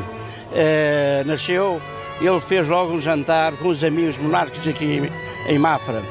nasceu, 1.24 1.80
ele 2.20 2.40
fez 2.40 2.68
logo 2.68 2.92
um 2.92 3.00
jantar 3.00 3.52
com 3.54 3.68
os 3.68 3.82
amigos 3.82 4.18
monarcas 4.18 4.68
aqui 4.68 5.10
em 5.48 5.58
Mafra. 5.58 6.02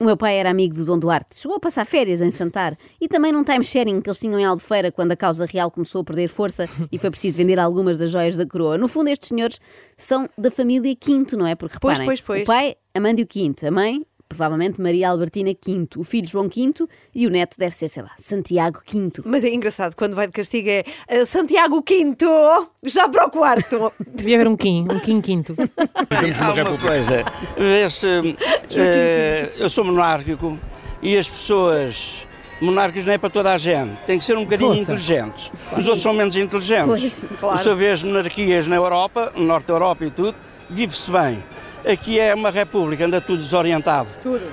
O 0.00 0.04
meu 0.04 0.16
pai 0.16 0.38
era 0.38 0.50
amigo 0.50 0.74
do 0.74 0.86
Dom 0.86 0.98
Duarte, 0.98 1.36
chegou 1.38 1.58
a 1.58 1.60
passar 1.60 1.84
férias 1.84 2.22
em 2.22 2.30
Santar 2.30 2.74
e 2.98 3.06
também 3.06 3.32
num 3.32 3.44
time-sharing 3.44 4.00
que 4.00 4.08
eles 4.08 4.18
tinham 4.18 4.40
em 4.40 4.46
Albufeira 4.46 4.90
quando 4.90 5.12
a 5.12 5.16
causa 5.16 5.44
real 5.44 5.70
começou 5.70 6.00
a 6.00 6.04
perder 6.04 6.26
força 6.28 6.66
e 6.90 6.98
foi 6.98 7.10
preciso 7.10 7.36
vender 7.36 7.60
algumas 7.60 7.98
das 7.98 8.10
joias 8.10 8.34
da 8.34 8.46
coroa. 8.46 8.78
No 8.78 8.88
fundo, 8.88 9.08
estes 9.08 9.28
senhores 9.28 9.60
são 9.98 10.26
da 10.38 10.50
família 10.50 10.96
Quinto, 10.96 11.36
não 11.36 11.46
é? 11.46 11.54
Porque 11.54 11.76
Pois, 11.78 11.98
reparem, 11.98 12.06
pois, 12.06 12.20
pois. 12.22 12.42
o 12.42 12.46
pai, 12.46 12.76
Amândio 12.94 13.26
Quinto, 13.26 13.66
a 13.66 13.70
mãe, 13.70 14.02
provavelmente 14.30 14.80
Maria 14.80 15.10
Albertina 15.10 15.52
Quinto, 15.52 16.00
o 16.00 16.04
filho 16.04 16.26
João 16.26 16.48
Quinto 16.48 16.88
e 17.12 17.26
o 17.26 17.30
neto 17.30 17.58
deve 17.58 17.74
ser, 17.74 17.88
sei 17.88 18.04
lá, 18.04 18.12
Santiago 18.16 18.80
Quinto. 18.86 19.22
Mas 19.26 19.42
é 19.42 19.52
engraçado, 19.52 19.96
quando 19.96 20.14
vai 20.14 20.28
de 20.28 20.32
castigo 20.32 20.68
é 20.68 20.84
eh, 21.08 21.24
Santiago 21.24 21.82
Quinto, 21.82 22.26
já 22.84 23.08
para 23.08 23.26
o 23.26 23.30
quarto. 23.30 23.92
Devia 24.14 24.36
haver 24.36 24.46
um 24.46 24.56
Kim, 24.56 24.86
um 24.88 25.00
Kim 25.00 25.20
quinto. 25.20 25.56
Vivemos 26.08 26.38
numa 26.38 26.52
uma 26.52 26.54
república. 26.54 26.86
coisa, 26.86 27.24
vê-se, 27.58 28.36
eh, 28.76 29.50
eu 29.58 29.68
sou 29.68 29.82
monárquico 29.82 30.56
e 31.02 31.18
as 31.18 31.28
pessoas 31.28 32.24
monárquicas 32.60 33.04
não 33.04 33.12
é 33.12 33.18
para 33.18 33.30
toda 33.30 33.52
a 33.52 33.58
gente, 33.58 33.96
tem 34.06 34.16
que 34.16 34.24
ser 34.24 34.38
um 34.38 34.44
bocadinho 34.44 34.68
Força. 34.68 34.82
inteligentes. 34.92 35.50
Os 35.72 35.86
outros 35.86 36.02
são 36.02 36.12
menos 36.12 36.36
inteligentes. 36.36 37.26
Pois, 37.26 37.40
claro. 37.40 37.58
Você 37.58 37.74
vê 37.74 37.90
as 37.90 38.04
monarquias 38.04 38.68
na 38.68 38.76
Europa, 38.76 39.32
no 39.34 39.44
norte 39.44 39.66
da 39.66 39.74
Europa 39.74 40.04
e 40.04 40.10
tudo, 40.10 40.36
vive-se 40.68 41.10
bem. 41.10 41.42
Aqui 41.84 42.18
é 42.18 42.34
uma 42.34 42.50
república, 42.50 43.04
anda 43.06 43.20
tudo 43.20 43.38
desorientado. 43.38 44.08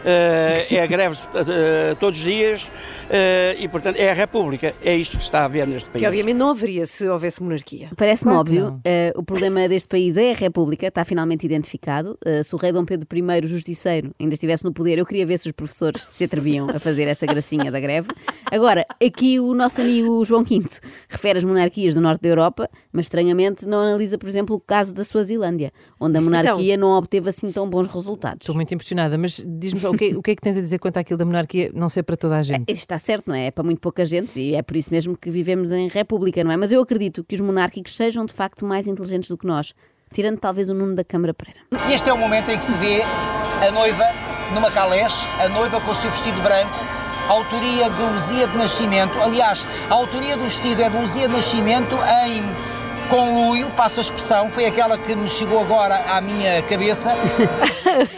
Eh, 0.06 0.76
é 0.76 0.88
greves 0.88 1.30
eh, 1.34 1.96
todos 2.00 2.20
os 2.20 2.26
dias 2.26 2.72
eh, 3.10 3.56
e, 3.60 3.68
portanto, 3.68 3.98
é 3.98 4.10
a 4.10 4.14
república. 4.14 4.74
É 4.84 4.96
isto 4.96 5.18
que 5.18 5.24
está 5.24 5.42
a 5.42 5.46
haver 5.46 5.68
neste 5.68 5.90
país. 5.90 6.02
Que 6.02 6.08
obviamente 6.08 6.38
não 6.38 6.52
haveria 6.52 6.86
se 6.86 7.08
houvesse 7.08 7.42
monarquia. 7.44 7.90
Parece-me 7.96 8.32
Claro 8.32 8.42
óbvio, 8.42 8.82
o 9.16 9.24
problema 9.24 9.68
deste 9.68 9.90
país 9.90 10.16
é 10.18 10.32
a 10.32 10.36
República, 10.36 10.88
está 10.88 11.04
finalmente 11.04 11.46
identificado. 11.46 12.18
Se 12.44 12.56
o 12.56 12.58
rei 12.58 12.72
Dom 12.72 12.86
Pedro 12.86 13.08
I, 13.12 13.46
o 13.46 13.48
justiceiro, 13.48 14.12
ainda 14.20 14.34
estivesse 14.34 14.64
no 14.64 14.72
poder, 14.72 14.98
eu 14.98 15.06
queria 15.06 15.26
ver 15.26 15.38
se 15.38 15.48
os 15.48 15.52
professores 15.52 16.02
se 16.02 16.24
atreviam 16.24 16.70
a 16.70 16.80
fazer 16.80 17.08
essa 17.08 17.26
gracinha 17.26 17.72
da 17.72 17.80
greve. 17.80 18.08
Agora, 18.52 18.86
aqui 19.04 19.40
o 19.40 19.54
nosso 19.54 19.82
amigo 19.82 20.24
João 20.24 20.44
V 20.44 20.64
refere 21.10 21.38
as 21.38 21.44
monarquias 21.44 21.94
do 21.94 22.02
norte 22.02 22.22
da 22.22 22.30
Europa, 22.30 22.70
mas 22.92 23.06
estranhamente 23.06 23.66
não 23.66 23.82
analisa, 23.82 24.18
por 24.18 24.30
exemplo, 24.30 24.56
o 24.56 24.60
caso 24.60 24.94
da 24.94 25.04
Suazilândia, 25.04 25.72
onde 26.00 26.18
a 26.18 26.22
monarquia 26.22 26.78
não 26.78 26.92
obteve 26.92 27.17
assim 27.26 27.52
tão 27.52 27.70
bons 27.70 27.88
resultados. 27.88 28.40
Estou 28.42 28.56
muito 28.56 28.74
impressionada, 28.74 29.18
mas 29.18 29.44
diz-me 29.46 29.86
o 29.86 29.94
que, 29.94 30.16
o 30.16 30.22
que 30.22 30.32
é 30.32 30.36
que 30.36 30.42
tens 30.42 30.58
a 30.58 30.62
dizer 30.62 30.78
quanto 30.78 30.98
àquilo 30.98 31.18
da 31.18 31.26
monarquia 31.26 31.72
não 31.74 31.90
ser 31.90 32.04
para 32.04 32.18
toda 32.18 32.38
a 32.38 32.44
gente? 32.44 32.70
Isto 32.70 32.82
está 32.82 33.00
certo, 33.00 33.28
não 33.28 33.36
é? 33.36 33.48
É 33.48 33.52
para 33.52 33.64
muito 33.64 33.80
pouca 33.80 34.04
gente 34.04 34.40
e 34.40 34.56
é 34.56 34.62
por 34.62 34.76
isso 34.76 34.92
mesmo 34.92 35.18
que 35.18 35.32
vivemos 35.32 35.72
em 35.72 35.88
república, 35.88 36.44
não 36.44 36.52
é? 36.52 36.58
Mas 36.58 36.72
eu 36.72 36.82
acredito 36.82 37.24
que 37.24 37.36
os 37.36 37.42
monárquicos 37.42 37.96
sejam 37.96 38.26
de 38.26 38.34
facto 38.34 38.66
mais 38.66 38.88
inteligentes 38.88 39.30
do 39.30 39.38
que 39.38 39.48
nós, 39.48 39.74
tirando 40.14 40.38
talvez 40.40 40.70
o 40.70 40.74
Nuno 40.74 40.96
da 40.96 41.04
Câmara 41.04 41.34
Pereira. 41.34 41.62
E 41.90 41.94
este 41.94 42.10
é 42.10 42.14
o 42.14 42.18
momento 42.18 42.50
em 42.52 42.58
que 42.58 42.64
se 42.64 42.74
vê 42.74 43.02
a 43.02 43.72
noiva 43.72 44.06
numa 44.54 44.72
caleche, 44.72 45.28
a 45.40 45.50
noiva 45.50 45.82
com 45.82 45.92
o 45.92 45.96
seu 45.96 46.12
vestido 46.12 46.42
branco, 46.42 46.72
a 47.28 47.32
autoria 47.32 47.90
de 47.90 48.02
Luzia 48.04 48.48
de 48.48 48.58
Nascimento. 48.58 49.20
Aliás, 49.20 49.68
a 49.90 49.94
autoria 49.94 50.38
do 50.38 50.44
vestido 50.46 50.82
é 50.82 50.90
de 50.90 50.98
Luzia 50.98 51.28
de 51.28 51.34
Nascimento 51.34 51.96
em 52.26 52.42
conluio, 53.10 53.70
passo 53.72 54.00
a 54.00 54.04
expressão, 54.04 54.50
foi 54.50 54.66
aquela 54.66 54.98
que 54.98 55.16
me 55.16 55.28
chegou 55.28 55.60
agora 55.62 55.96
à 55.96 56.22
minha 56.22 56.62
cabeça. 56.64 57.10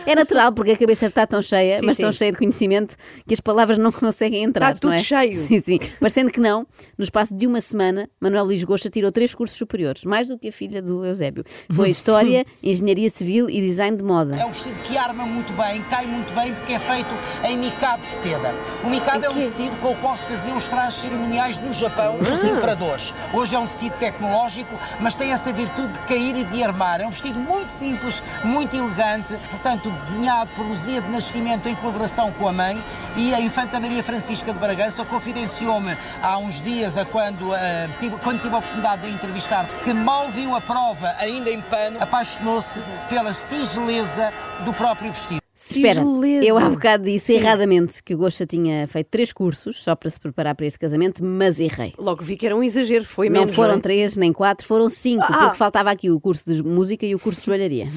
É 0.05 0.15
natural, 0.15 0.51
porque 0.51 0.72
a 0.72 0.77
cabeça 0.77 1.05
está 1.05 1.25
tão 1.25 1.41
cheia, 1.41 1.79
Sim, 1.79 1.86
mas 1.86 1.96
tão 1.96 2.12
sim. 2.12 2.17
cheia 2.17 2.31
de 2.31 2.38
conhecimento, 2.38 2.96
que 3.27 3.34
as 3.34 3.39
palavras 3.39 3.77
não 3.77 3.91
conseguem 3.91 4.43
entrar. 4.43 4.69
Está 4.69 4.79
tudo 4.79 4.91
não 4.91 4.98
é? 4.98 5.03
cheio. 5.03 5.36
Sim, 5.39 5.62
sim. 5.62 5.79
Parecendo 6.00 6.31
que 6.31 6.39
não, 6.39 6.65
no 6.98 7.03
espaço 7.03 7.36
de 7.36 7.46
uma 7.46 7.62
semana, 7.62 8.10
Manuel 8.19 8.46
Luís 8.46 8.63
Goxa 8.63 8.89
tirou 8.89 9.12
três 9.12 9.34
cursos 9.36 9.58
superiores, 9.58 10.03
mais 10.03 10.27
do 10.27 10.38
que 10.38 10.48
a 10.50 10.51
filha 10.51 10.81
do 10.81 11.05
Eusébio. 11.05 11.46
Foi 11.72 11.89
História, 11.91 12.43
Engenharia 12.62 13.10
Civil 13.10 13.50
e 13.50 13.62
Design 13.62 13.96
de 13.98 14.03
Moda. 14.03 14.36
É 14.36 14.46
um 14.46 14.51
vestido 14.51 14.79
que 14.79 14.98
arma 14.98 15.25
muito 15.25 15.53
bem, 15.53 15.81
cai 15.84 16.05
muito 16.08 16.34
bem, 16.34 16.53
porque 16.53 16.74
é 16.74 16.79
feito 16.79 17.10
em 17.48 17.58
micado 17.58 18.01
de 18.01 18.10
seda. 18.10 18.53
O 18.84 18.89
micado 18.89 19.25
é 19.25 19.29
um 19.29 19.36
tecido 19.36 19.75
com 19.77 19.91
o 19.91 19.96
qual 19.98 20.17
se 20.17 20.27
faziam 20.27 20.58
os 20.58 20.67
trajes 20.67 20.96
cerimoniais 20.96 21.60
no 21.60 21.72
Japão 21.72 22.17
dos 22.17 22.43
imperadores. 22.43 23.13
Hoje 23.34 23.55
é 23.55 23.60
um 23.60 23.67
tecido 23.67 23.93
tecnológico, 24.00 24.78
mas 25.00 25.15
tem 25.15 25.31
essa 25.31 25.51
virtude 25.51 25.93
de 25.93 26.00
cair 26.00 26.36
e 26.36 26.43
de 26.43 26.63
armar. 26.63 27.01
É 27.01 27.05
um 27.05 27.09
vestido 27.09 27.39
muito 27.39 27.71
simples, 27.71 28.24
muito 28.43 28.75
elegante, 28.75 29.38
portanto, 29.50 29.89
desenhado 29.91 30.51
por 30.55 30.65
Luzia 30.65 31.01
de 31.01 31.09
Nascimento 31.09 31.67
em 31.67 31.75
colaboração 31.75 32.31
com 32.31 32.48
a 32.48 32.53
mãe 32.53 32.81
e 33.15 33.33
a 33.33 33.41
Infanta 33.41 33.79
Maria 33.79 34.03
Francisca 34.03 34.53
de 34.53 34.59
Bragança 34.59 35.03
confidenciou-me 35.05 35.98
há 36.21 36.38
uns 36.38 36.62
dias, 36.62 36.98
a 36.98 37.05
quando, 37.05 37.53
ah, 37.53 37.89
tive, 38.00 38.17
quando 38.17 38.41
tive 38.41 38.55
a 38.55 38.59
oportunidade 38.59 39.01
de 39.01 39.13
entrevistar, 39.13 39.65
que 39.83 39.93
mal 39.93 40.29
viu 40.29 40.55
a 40.55 40.62
prova 40.62 41.13
ainda 41.19 41.50
em 41.50 41.62
pano, 41.62 42.01
apaixonou-se 42.01 42.81
pela 43.07 43.33
singeleza 43.33 44.31
do 44.65 44.74
próprio 44.74 45.12
vestido. 45.12 45.38
Espera, 45.61 45.95
Sigeleza. 45.99 46.45
eu 46.47 46.57
há 46.57 46.69
bocado 46.69 47.03
disse 47.03 47.33
erradamente 47.33 48.01
que 48.01 48.15
o 48.15 48.17
Goxa 48.17 48.45
tinha 48.45 48.87
feito 48.87 49.07
três 49.11 49.33
cursos 49.33 49.83
só 49.83 49.93
para 49.93 50.09
se 50.09 50.17
preparar 50.17 50.55
para 50.55 50.65
este 50.65 50.79
casamento, 50.79 51.21
mas 51.21 51.59
errei. 51.59 51.93
Logo 51.97 52.23
vi 52.23 52.37
que 52.37 52.45
era 52.45 52.55
um 52.55 52.63
exagero, 52.63 53.03
foi 53.03 53.27
Não 53.29 53.41
menos. 53.41 53.53
foram 53.55 53.73
não 53.73 53.79
é? 53.79 53.81
três 53.81 54.15
nem 54.15 54.31
quatro, 54.31 54.65
foram 54.65 54.89
cinco, 54.89 55.25
Ah. 55.27 55.37
porque 55.37 55.57
faltava 55.57 55.91
aqui 55.91 56.09
o 56.09 56.19
curso 56.19 56.43
de 56.47 56.63
música 56.63 57.05
e 57.05 57.13
o 57.13 57.19
curso 57.19 57.41
de 57.41 57.45
joalharia. 57.47 57.87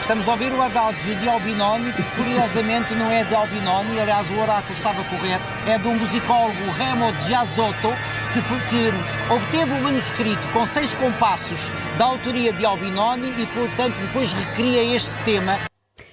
Estamos 0.00 0.26
a 0.26 0.32
ouvir 0.32 0.52
o 0.52 0.62
Adagio 0.62 1.14
de 1.16 1.28
Albinoni, 1.28 1.92
que 1.92 2.02
curiosamente 2.16 2.94
não 2.94 3.10
é 3.10 3.24
de 3.24 3.34
Albinoni, 3.34 4.00
aliás 4.00 4.28
o 4.30 4.38
oráculo 4.40 4.72
estava 4.72 5.04
correto, 5.04 5.44
é 5.68 5.78
de 5.78 5.86
um 5.86 5.94
musicólogo 5.98 6.58
Remo 6.78 7.12
Giazzotto, 7.20 7.88
que, 8.32 8.40
foi, 8.40 8.58
que 8.70 9.32
obteve 9.34 9.72
o 9.72 9.82
manuscrito 9.82 10.48
com 10.52 10.64
seis 10.64 10.94
compassos 10.94 11.70
da 11.98 12.06
autoria 12.06 12.52
de 12.54 12.64
Albinoni 12.64 13.28
e, 13.38 13.46
portanto, 13.48 13.96
depois 14.00 14.32
recria 14.32 14.82
este 14.96 15.12
tema. 15.24 15.58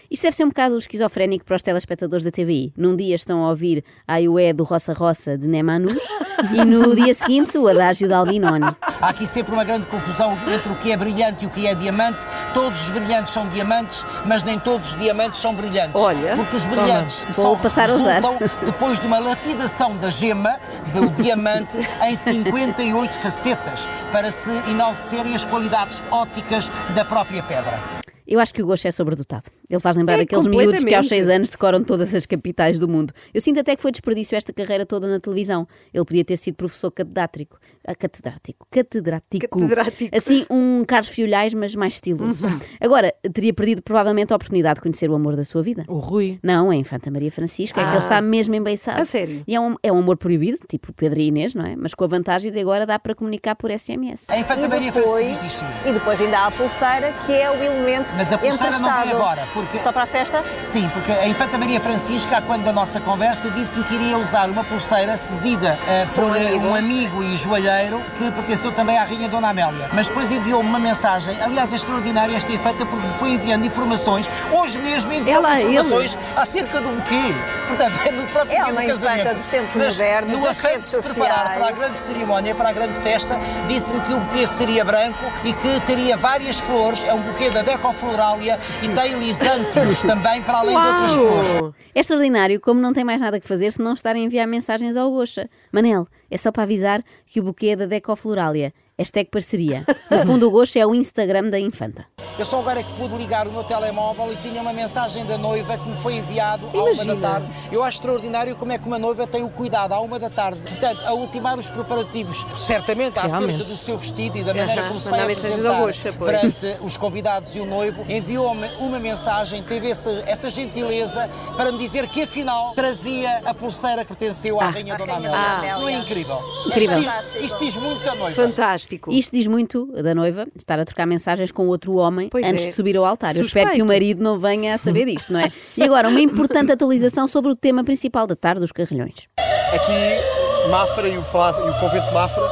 Isto 0.10 0.24
deve 0.24 0.36
ser 0.36 0.46
um 0.46 0.50
bocado 0.50 0.78
esquizofrénico 0.78 1.44
para 1.44 1.58
os 1.58 1.62
telespectadores 1.62 2.24
da 2.24 2.32
TVI. 2.32 2.72
Num 2.78 2.96
dia 2.96 3.14
estão 3.14 3.44
a 3.44 3.50
ouvir 3.50 3.84
a 4.08 4.18
Iué 4.18 4.54
do 4.54 4.64
Roça 4.64 4.94
Roça 4.94 5.38
de 5.38 5.48
Nemanus 5.48 6.02
e 6.56 6.64
no 6.64 6.96
dia 6.96 7.14
seguinte 7.14 7.58
o 7.58 7.68
Adágio 7.68 8.08
de 8.08 8.14
Albinoni. 8.14 8.66
Há 9.02 9.10
aqui 9.10 9.28
sempre 9.28 9.54
uma 9.54 9.66
grande 9.66 9.86
confusão 9.88 10.38
entre 10.54 10.72
o 10.72 10.76
que 10.76 10.94
é 10.94 10.98
brilhante 10.98 11.44
e 11.44 11.48
o 11.48 11.50
que 11.50 11.68
é 11.68 11.76
diamante. 11.76 12.26
Todos 12.54 12.84
os 12.84 12.90
brilhantes 12.90 13.34
são 13.34 13.50
diamantes, 13.50 14.06
mas 14.26 14.44
nem 14.44 14.58
todos 14.58 14.94
os 14.94 15.00
diamantes 15.00 15.42
são 15.42 15.54
brilhantes. 15.54 16.02
Olha, 16.02 16.38
Porque 16.38 16.56
os 16.56 16.66
brilhantes 16.66 17.26
Vou 17.36 17.56
só 17.56 17.62
passar 17.62 17.88
resultam 17.88 18.38
depois 18.66 19.02
de 19.02 19.08
uma 19.08 19.20
lapidação 19.20 19.98
da 19.98 20.10
gema, 20.10 20.58
do 20.94 21.10
diamante, 21.22 21.78
em 22.04 22.16
58 22.16 23.14
facetas, 23.14 23.90
para 24.12 24.32
se 24.32 24.52
enaltecerem 24.70 25.36
as 25.36 25.44
qualidades 25.44 26.02
ópticas 26.12 26.72
da 26.96 27.04
própria 27.04 27.44
pedra. 27.44 27.97
Eu 28.28 28.40
acho 28.42 28.54
que 28.54 28.62
o 28.62 28.66
Gosto 28.66 28.86
é 28.88 28.92
sobredotado. 28.92 29.46
Ele 29.70 29.80
faz 29.80 29.96
lembrar 29.96 30.20
É, 30.20 30.24
aqueles 30.24 30.46
miúdos 30.48 30.84
que 30.84 30.94
aos 30.94 31.08
seis 31.08 31.30
anos 31.30 31.50
decoram 31.50 31.82
todas 31.84 32.14
as 32.14 32.26
capitais 32.26 32.78
do 32.78 32.88
mundo. 32.88 33.14
Eu 33.34 33.40
sinto 33.40 33.60
até 33.60 33.76
que 33.76 33.82
foi 33.82 33.92
desperdício 33.92 34.36
esta 34.36 34.52
carreira 34.52 34.86
toda 34.86 35.08
na 35.08 35.20
televisão. 35.20 35.66
Ele 35.94 36.04
podia 36.04 36.26
ter 36.26 36.36
sido 36.36 36.56
professor 36.56 36.92
catedrático. 36.92 37.58
Ah, 37.88 37.96
catedrático. 37.96 38.68
Catedrático. 38.70 39.48
Catedrático. 39.60 40.16
Assim, 40.16 40.46
um 40.50 40.84
Carlos 40.86 41.08
Fiolhais, 41.10 41.54
mas 41.54 41.74
mais 41.76 41.94
estiloso. 41.94 42.46
Agora, 42.82 43.14
teria 43.34 43.54
perdido 43.54 43.82
provavelmente 43.82 44.34
a 44.34 44.36
oportunidade 44.36 44.76
de 44.76 44.82
conhecer 44.82 45.10
o 45.10 45.16
amor 45.16 45.36
da 45.38 45.44
sua 45.46 45.62
vida. 45.64 45.86
O 45.88 45.98
Rui. 46.00 46.38
Não, 46.44 46.72
é 46.72 46.76
a 46.76 46.80
Infanta 46.80 47.10
Maria 47.10 47.32
Francisca, 47.32 47.80
é 47.80 47.84
que 47.86 47.90
ele 47.92 47.98
está 47.98 48.20
mesmo 48.22 48.54
embeiçado. 48.56 49.02
A 49.02 49.06
sério? 49.06 49.42
E 49.48 49.56
é 49.56 49.60
um, 49.60 49.76
é 49.82 49.92
um 49.92 50.00
amor 50.00 50.18
proibido, 50.18 50.58
tipo 50.68 50.92
Pedro 50.92 51.20
e 51.20 51.28
Inês, 51.28 51.56
não 51.56 51.66
é? 51.66 51.76
Mas 51.78 51.94
com 51.94 52.04
a 52.04 52.08
vantagem 52.08 52.52
de 52.52 52.60
agora 52.60 52.86
dá 52.86 53.00
para 53.00 53.16
comunicar 53.16 53.56
por 53.56 53.72
SMS. 53.72 54.30
A 54.30 54.38
Infanta 54.38 54.62
E 54.62 54.68
Maria 54.68 54.92
Francisca 54.92 55.18
depois, 55.18 55.64
e 55.86 55.94
depois 55.94 56.22
ainda 56.22 56.40
há 56.40 56.48
a 56.48 56.52
pulseira, 56.52 57.14
que 57.26 57.32
é 57.34 57.50
o 57.50 57.64
elemento 57.64 58.12
Mas 58.18 58.34
a 58.34 58.38
pulseira 58.38 58.72
não 58.80 58.80
emprestado. 58.80 59.04
vem 59.08 59.14
agora, 59.16 59.48
porque- 59.54 59.80
Só 59.80 59.92
para 59.94 60.04
a 60.04 60.08
festa? 60.08 60.44
Sim, 60.62 60.90
porque 60.90 61.12
a 61.14 61.28
Infanta 61.28 61.58
Maria 61.58 61.80
Francisca, 61.80 62.42
quando 62.42 62.64
da 62.66 62.74
nossa 62.74 63.00
conversa, 63.00 63.50
disse-me 63.52 63.86
que 63.86 63.96
iria 63.96 64.18
usar 64.18 64.50
uma 64.50 64.64
pulseira 64.66 65.16
cedida 65.16 65.80
eh, 65.88 66.06
por 66.14 66.36
amigo. 66.36 66.66
um 66.68 66.76
amigo 66.76 67.24
e 67.24 67.38
joalheiro 67.38 67.77
que 68.18 68.32
pertenceu 68.32 68.72
também 68.72 68.98
à 68.98 69.04
Rainha 69.04 69.30
Dona 69.30 69.50
Amélia. 69.50 69.90
Mas 69.94 70.08
depois 70.08 70.32
enviou-me 70.32 70.68
uma 70.70 70.80
mensagem, 70.80 71.40
aliás, 71.42 71.72
é 71.74 71.76
extraordinária 71.76 72.36
esta 72.36 72.52
Infanta, 72.52 72.86
porque 72.86 73.08
foi 73.20 73.32
enviando 73.32 73.66
informações, 73.66 74.30
hoje 74.52 74.80
mesmo 74.80 75.12
enviou 75.14 75.38
Ela, 75.38 75.62
informações 75.62 76.18
acerca 76.36 76.82
do 76.82 76.92
buquê. 76.92 77.34
Portanto, 77.68 78.00
é 78.06 78.12
no 78.12 78.28
próprio 78.28 78.58
É 78.58 78.64
dia 78.64 78.74
do 78.74 78.88
casamento. 78.88 79.20
Infanta 79.20 79.36
dos 79.36 79.48
tempos 79.50 79.76
Mas 79.76 79.98
modernos, 79.98 80.40
No 80.40 80.48
afeto 80.48 80.80
de 80.80 80.86
se 80.86 81.02
preparar 81.02 81.54
para 81.56 81.68
a 81.68 81.72
grande 81.72 82.00
cerimónia, 82.00 82.56
para 82.56 82.70
a 82.70 82.74
grande 82.74 82.98
festa, 83.00 83.40
disse-me 83.68 84.00
que 84.02 84.14
o 84.14 84.20
buquê 84.20 84.48
seria 84.48 84.86
branco 84.86 85.26
e 85.44 85.54
que 85.54 85.82
teria 85.86 86.16
várias 86.18 86.60
flores, 86.60 87.04
é 87.04 87.14
um 87.14 87.22
buquê 87.22 87.52
da 87.52 87.62
Decofloralia 87.62 88.60
e 88.82 88.90
tem 88.90 89.20
lisântios 89.20 90.02
também, 90.08 90.42
para 90.42 90.60
além 90.60 90.80
de 90.82 90.88
outras 90.88 91.14
flores. 91.14 91.52
Uau! 91.62 91.74
É 91.94 92.00
extraordinário 92.00 92.62
como 92.62 92.80
não 92.80 92.94
tem 92.94 93.04
mais 93.04 93.22
nada 93.22 93.40
que 93.40 93.48
fazer 93.48 93.72
se 93.72 93.82
não 93.82 93.94
estar 93.94 94.16
a 94.16 94.20
enviar 94.20 94.48
mensagens 94.48 94.96
ao 94.96 95.12
Goxa. 95.12 95.50
Manel, 95.72 96.08
é 96.30 96.38
só 96.38 96.52
para 96.52 96.64
avisar 96.64 97.04
que 97.26 97.40
o 97.40 97.44
buquê 97.44 97.67
é 97.70 97.76
da 97.76 97.86
Decofloralia. 97.86 98.74
Hashtag 99.00 99.30
parceria. 99.30 99.86
No 100.10 100.26
fundo, 100.26 100.48
o 100.48 100.50
Gosto 100.52 100.76
é 100.78 100.86
o 100.86 100.96
Instagram 100.96 101.50
da 101.52 101.60
infanta. 101.60 102.04
Eu 102.40 102.44
só 102.44 102.60
agora 102.60 102.80
é 102.80 102.84
que 102.84 102.92
pude 102.94 103.16
ligar 103.16 103.48
o 103.48 103.52
meu 103.52 103.64
telemóvel 103.64 104.32
e 104.34 104.36
tinha 104.38 104.60
uma 104.60 104.74
mensagem 104.74 105.24
da 105.24 105.38
noiva 105.38 105.78
que 105.78 105.88
me 105.88 105.96
foi 106.02 106.16
enviado 106.16 106.68
à 106.68 106.84
uma 106.84 107.06
da 107.06 107.16
tarde. 107.16 107.48
Eu 107.72 107.84
acho 107.84 107.98
extraordinário 107.98 108.56
como 108.56 108.72
é 108.72 108.78
que 108.80 108.88
uma 108.88 108.98
noiva 108.98 109.28
tem 109.28 109.44
o 109.44 109.50
cuidado 109.50 109.94
à 109.94 110.00
uma 110.00 110.18
da 110.18 110.32
tarde, 110.32 110.60
portanto, 110.62 111.04
a 111.06 111.14
ultimar 111.14 111.60
os 111.60 111.68
preparativos, 111.70 112.44
certamente 112.66 113.20
acerca 113.20 113.38
Realmente. 113.46 113.64
do 113.66 113.78
seu 113.78 114.00
vestido 114.00 114.38
e 114.40 114.44
da 114.44 114.54
maneira 114.56 114.82
Aham, 114.82 114.88
como 114.88 115.00
se 115.00 115.10
vai 115.12 115.22
apresentar 115.22 115.80
pois. 115.80 116.02
perante 116.02 116.78
os 116.82 116.98
convidados 116.98 117.56
e 117.56 117.60
o 117.60 117.66
noivo, 117.68 118.04
enviou-me 118.10 118.68
uma 118.80 119.00
mensagem, 119.00 119.62
teve 119.62 119.92
essa, 119.92 120.10
essa 120.26 120.50
gentileza 120.50 121.30
para 121.56 121.72
me 121.72 121.78
dizer 121.78 122.08
que 122.08 122.24
afinal 122.24 122.74
trazia 122.74 123.44
a 123.46 123.54
pulseira 123.54 124.02
que 124.04 124.08
pertenceu 124.16 124.60
à 124.60 124.66
Ah. 124.66 124.70
Rainha 124.70 124.98
Dona 124.98 125.14
Amélia. 125.14 125.38
Dona 125.38 125.78
Não 125.80 125.88
é 125.90 125.94
incrível? 125.94 126.40
Incrível. 126.66 126.98
Isto, 127.00 127.32
diz, 127.34 127.44
isto 127.44 127.58
diz 127.60 127.78
muito 127.78 128.04
da 128.04 128.16
noiva. 128.16 128.36
Fantástico. 128.36 128.87
Isto 129.12 129.32
diz 129.36 129.48
muito 129.48 129.86
da 130.02 130.14
noiva 130.16 130.46
estar 130.56 130.80
a 130.80 130.86
trocar 130.86 131.06
mensagens 131.06 131.52
com 131.52 131.68
outro 131.68 131.96
homem 131.96 132.30
Pois 132.30 132.46
antes 132.46 132.64
é. 132.66 132.68
de 132.70 132.74
subir 132.74 132.96
ao 132.98 133.06
altar. 133.06 133.36
Eu 133.36 133.42
espero 133.42 133.66
que 133.70 133.78
Suspeito. 133.78 133.84
o 133.84 133.88
marido 133.88 134.24
não 134.24 134.40
venha 134.40 134.74
a 134.76 134.78
saber 134.78 135.06
disto, 135.06 135.32
não 135.34 135.40
é? 135.40 135.52
E 135.78 135.84
agora, 135.84 136.08
uma 136.08 136.20
importante 136.22 136.72
atualização 136.72 137.28
sobre 137.28 137.52
o 137.52 137.56
tema 137.56 137.84
principal 137.84 138.26
da 138.28 138.36
tarde 138.36 138.62
dos 138.62 138.72
carrilhões. 138.72 139.28
Aqui, 139.74 140.70
Mafra 140.70 141.08
e 141.08 141.18
o, 141.18 141.24
Palácio- 141.24 141.66
e 141.66 141.70
o 141.70 141.80
Convento 141.80 142.08
de 142.08 142.14
Mafra 142.14 142.44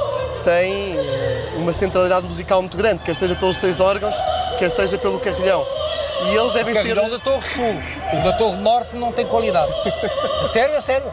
têm 0.43 0.95
eh, 0.97 1.53
uma 1.57 1.73
centralidade 1.73 2.25
musical 2.27 2.61
muito 2.61 2.77
grande, 2.77 3.03
quer 3.03 3.15
seja 3.15 3.35
pelos 3.35 3.57
seis 3.57 3.79
órgãos, 3.79 4.15
quer 4.59 4.69
seja 4.69 4.97
pelo 4.97 5.19
carrilhão. 5.19 5.65
E 6.27 6.35
eles 6.35 6.53
devem 6.53 6.73
O 6.73 6.77
ser. 6.77 6.83
carrilhão 6.83 7.09
da 7.09 7.19
Torre 7.19 7.45
Sul. 7.47 7.75
O 8.19 8.23
da 8.23 8.33
Torre 8.33 8.57
Norte 8.57 8.95
não 8.95 9.11
tem 9.11 9.25
qualidade. 9.25 9.71
A 10.41 10.45
sério, 10.47 10.75
a 10.77 10.81
sério. 10.81 11.11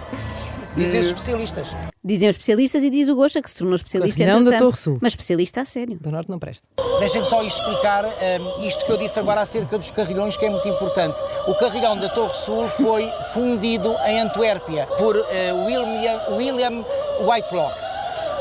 Dizem 0.76 1.00
os 1.00 1.06
especialistas. 1.08 1.68
Dizem 2.02 2.28
os 2.28 2.34
especialistas 2.34 2.82
e 2.82 2.90
diz 2.90 3.08
o 3.08 3.14
Gosta 3.14 3.42
que 3.42 3.50
se 3.50 3.56
tornou 3.56 3.76
especialista 3.76 4.24
Carrilhão 4.24 4.42
da 4.42 4.58
Torre 4.58 4.76
Sul. 4.76 4.98
Mas 5.02 5.12
especialista 5.12 5.60
a 5.60 5.64
sério. 5.64 5.98
Do 6.00 6.10
Norte 6.10 6.30
não 6.30 6.38
presta. 6.38 6.66
Deixem-me 6.98 7.26
só 7.26 7.42
explicar 7.42 8.04
hum, 8.06 8.66
isto 8.66 8.84
que 8.84 8.92
eu 8.92 8.96
disse 8.96 9.18
agora 9.18 9.42
acerca 9.42 9.76
dos 9.76 9.90
carrilhões, 9.90 10.36
que 10.36 10.46
é 10.46 10.50
muito 10.50 10.66
importante. 10.68 11.22
O 11.46 11.54
carrilhão 11.54 11.96
da 11.96 12.08
Torre 12.08 12.34
Sul 12.34 12.66
foi 12.68 13.10
fundido 13.34 13.94
em 14.06 14.20
Antuérpia 14.20 14.86
por 14.98 15.16
eh, 15.16 15.52
William, 15.52 16.20
William 16.30 16.84
Whitelocks. 17.20 17.84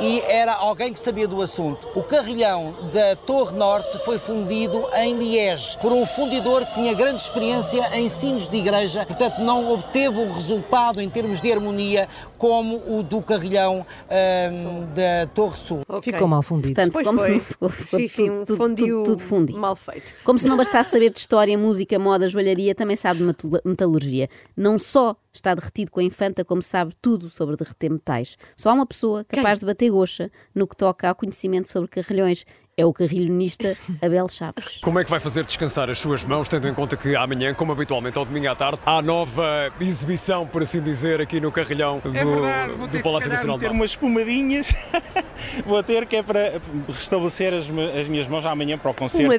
E 0.01 0.19
era 0.21 0.53
alguém 0.53 0.91
que 0.91 0.99
sabia 0.99 1.27
do 1.27 1.41
assunto. 1.41 1.87
O 1.95 2.01
carrilhão 2.01 2.73
da 2.91 3.15
Torre 3.15 3.55
Norte 3.55 3.99
foi 4.03 4.17
fundido 4.17 4.83
em 4.95 5.13
Liege 5.15 5.77
por 5.79 5.91
um 5.93 6.05
fundidor 6.07 6.65
que 6.65 6.73
tinha 6.73 6.93
grande 6.93 7.21
experiência 7.21 7.87
em 7.97 8.09
sinos 8.09 8.49
de 8.49 8.57
igreja, 8.57 9.05
portanto 9.05 9.39
não 9.41 9.71
obteve 9.71 10.17
o 10.19 10.31
resultado 10.31 10.99
em 10.99 11.09
termos 11.09 11.39
de 11.39 11.51
harmonia 11.51 12.09
como 12.37 12.81
o 12.87 13.03
do 13.03 13.21
carrilhão 13.21 13.85
hum, 14.09 14.87
da 14.95 15.27
Torre 15.33 15.57
Sul. 15.57 15.81
Ok. 15.87 16.11
Ficou 16.11 16.27
mal 16.27 16.41
fundido. 16.41 16.73
Portanto, 16.73 16.93
Pois 16.93 17.05
como 17.05 17.19
foi. 17.19 17.39
se 17.39 17.55
não 17.61 17.69
ficou, 17.69 18.15
tudo, 18.15 18.31
um 18.41 18.45
tudo, 18.45 18.57
fundiu 18.57 19.03
tudo, 19.03 19.17
tudo 19.17 19.23
fundido. 19.23 19.59
mal 19.59 19.75
feito. 19.75 20.13
Como 20.23 20.39
se 20.39 20.47
não 20.47 20.57
bastasse 20.57 20.89
saber 20.91 21.11
de 21.11 21.19
história, 21.19 21.55
música, 21.57 21.99
moda, 21.99 22.27
joalharia, 22.27 22.73
também 22.73 22.95
sabe 22.95 23.19
de 23.19 23.25
metal- 23.25 23.61
metalurgia. 23.63 24.27
Não 24.57 24.79
só 24.79 25.15
está 25.33 25.53
derretido 25.53 25.91
com 25.91 25.99
a 25.99 26.03
infanta, 26.03 26.43
como 26.43 26.61
sabe 26.61 26.93
tudo 27.01 27.29
sobre 27.29 27.55
derreter 27.55 27.89
metais. 27.89 28.37
Só 28.55 28.69
há 28.69 28.73
uma 28.73 28.85
pessoa 28.85 29.23
capaz 29.23 29.59
de 29.59 29.65
bater 29.65 29.89
goxa 29.89 30.31
no 30.53 30.67
que 30.67 30.75
toca 30.75 31.07
ao 31.07 31.15
conhecimento 31.15 31.69
sobre 31.69 31.89
carrilhões. 31.89 32.45
É 32.81 32.85
o 32.85 32.91
carrilhonista 32.91 33.77
Abel 34.01 34.27
Chaves. 34.27 34.79
Como 34.81 34.97
é 34.97 35.03
que 35.03 35.11
vai 35.11 35.19
fazer 35.19 35.43
descansar 35.43 35.87
as 35.87 35.99
suas 35.99 36.23
mãos, 36.23 36.49
tendo 36.49 36.67
em 36.67 36.73
conta 36.73 36.97
que 36.97 37.15
amanhã, 37.15 37.53
como 37.53 37.71
habitualmente 37.71 38.17
ao 38.17 38.25
domingo 38.25 38.49
à 38.49 38.55
tarde, 38.55 38.79
há 38.83 39.03
nova 39.03 39.71
exibição, 39.79 40.47
por 40.47 40.63
assim 40.63 40.81
dizer, 40.81 41.21
aqui 41.21 41.39
no 41.39 41.51
carrilhão 41.51 41.99
do, 41.99 42.09
É 42.17 42.25
verdade, 42.25 42.73
vou 42.73 42.87
do 42.87 42.91
ter 42.91 43.03
Palácio 43.03 43.29
Nacional 43.29 43.57
Mafra. 43.57 43.71
umas 43.71 43.91
espumadinhas. 43.91 44.71
vou 45.63 45.83
ter 45.83 46.07
que 46.07 46.15
é 46.15 46.23
para 46.23 46.59
restabelecer 46.87 47.53
as, 47.53 47.69
as 47.99 48.07
minhas 48.07 48.27
mãos 48.27 48.47
amanhã 48.47 48.79
para 48.79 48.89
o 48.89 48.93
concerto. 48.95 49.29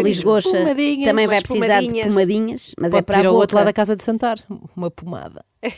Luís 0.00 0.20
Goxa 0.20 0.50
Pomadinhas, 0.50 1.08
também 1.08 1.26
vai 1.28 1.40
precisar 1.40 1.80
de 1.80 2.02
pomadinhas. 2.08 2.74
mas 2.76 2.90
Pode 2.90 3.00
é 3.00 3.02
para 3.02 3.20
ir 3.20 3.26
a 3.26 3.28
ao 3.28 3.34
boca. 3.34 3.42
outro 3.42 3.56
lado 3.56 3.66
da 3.66 3.72
casa 3.72 3.94
de 3.94 4.02
Santar. 4.02 4.36
Uma 4.76 4.90
pomada. 4.90 5.44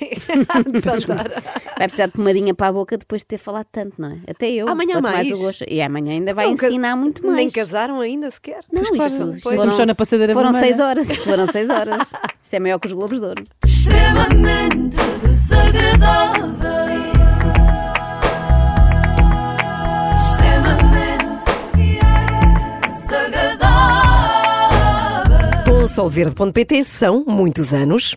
de. 0.66 0.80
Vai 0.80 1.74
precisar 1.78 2.06
de 2.06 2.12
pomadinha 2.12 2.54
para 2.54 2.68
a 2.68 2.72
boca 2.72 2.96
depois 2.96 3.22
de 3.22 3.26
ter 3.26 3.38
falado 3.38 3.66
tanto, 3.70 4.00
não 4.00 4.10
é? 4.10 4.18
Até 4.30 4.50
eu. 4.50 4.68
Amanhã 4.68 5.00
mais. 5.00 5.30
o 5.30 5.38
Goxa. 5.38 5.64
E 5.68 5.80
amanhã 5.80 6.12
ainda 6.12 6.34
vai 6.34 6.48
Não, 6.48 6.56
ca- 6.56 6.66
ensinar 6.68 6.96
muito 6.96 7.24
mais. 7.24 7.36
Nem 7.36 7.50
casaram 7.50 8.00
ainda 8.00 8.30
sequer. 8.30 8.60
Não, 8.72 8.82
Pois 8.82 9.12
isso, 9.12 9.32
claro, 9.42 9.72
só 9.72 9.86
na 9.86 9.94
passadeira 9.94 10.34
Foram 10.34 10.52
vermelha. 10.52 10.74
seis 10.74 10.80
horas. 10.80 11.16
Foram 11.18 11.46
seis 11.50 11.70
horas. 11.70 12.12
Isto 12.42 12.54
é 12.54 12.60
maior 12.60 12.78
que 12.78 12.86
os 12.88 12.92
Globos 12.92 13.20
de 13.20 13.26
Ouro. 13.26 13.44
extremamente 13.64 14.96
desagradável. 15.22 16.56
Extremamente 20.14 21.26
desagradável. 22.88 23.76
Com 25.66 25.86
solverde.pt 25.86 26.84
são 26.84 27.24
muitos 27.26 27.72
anos. 27.72 28.14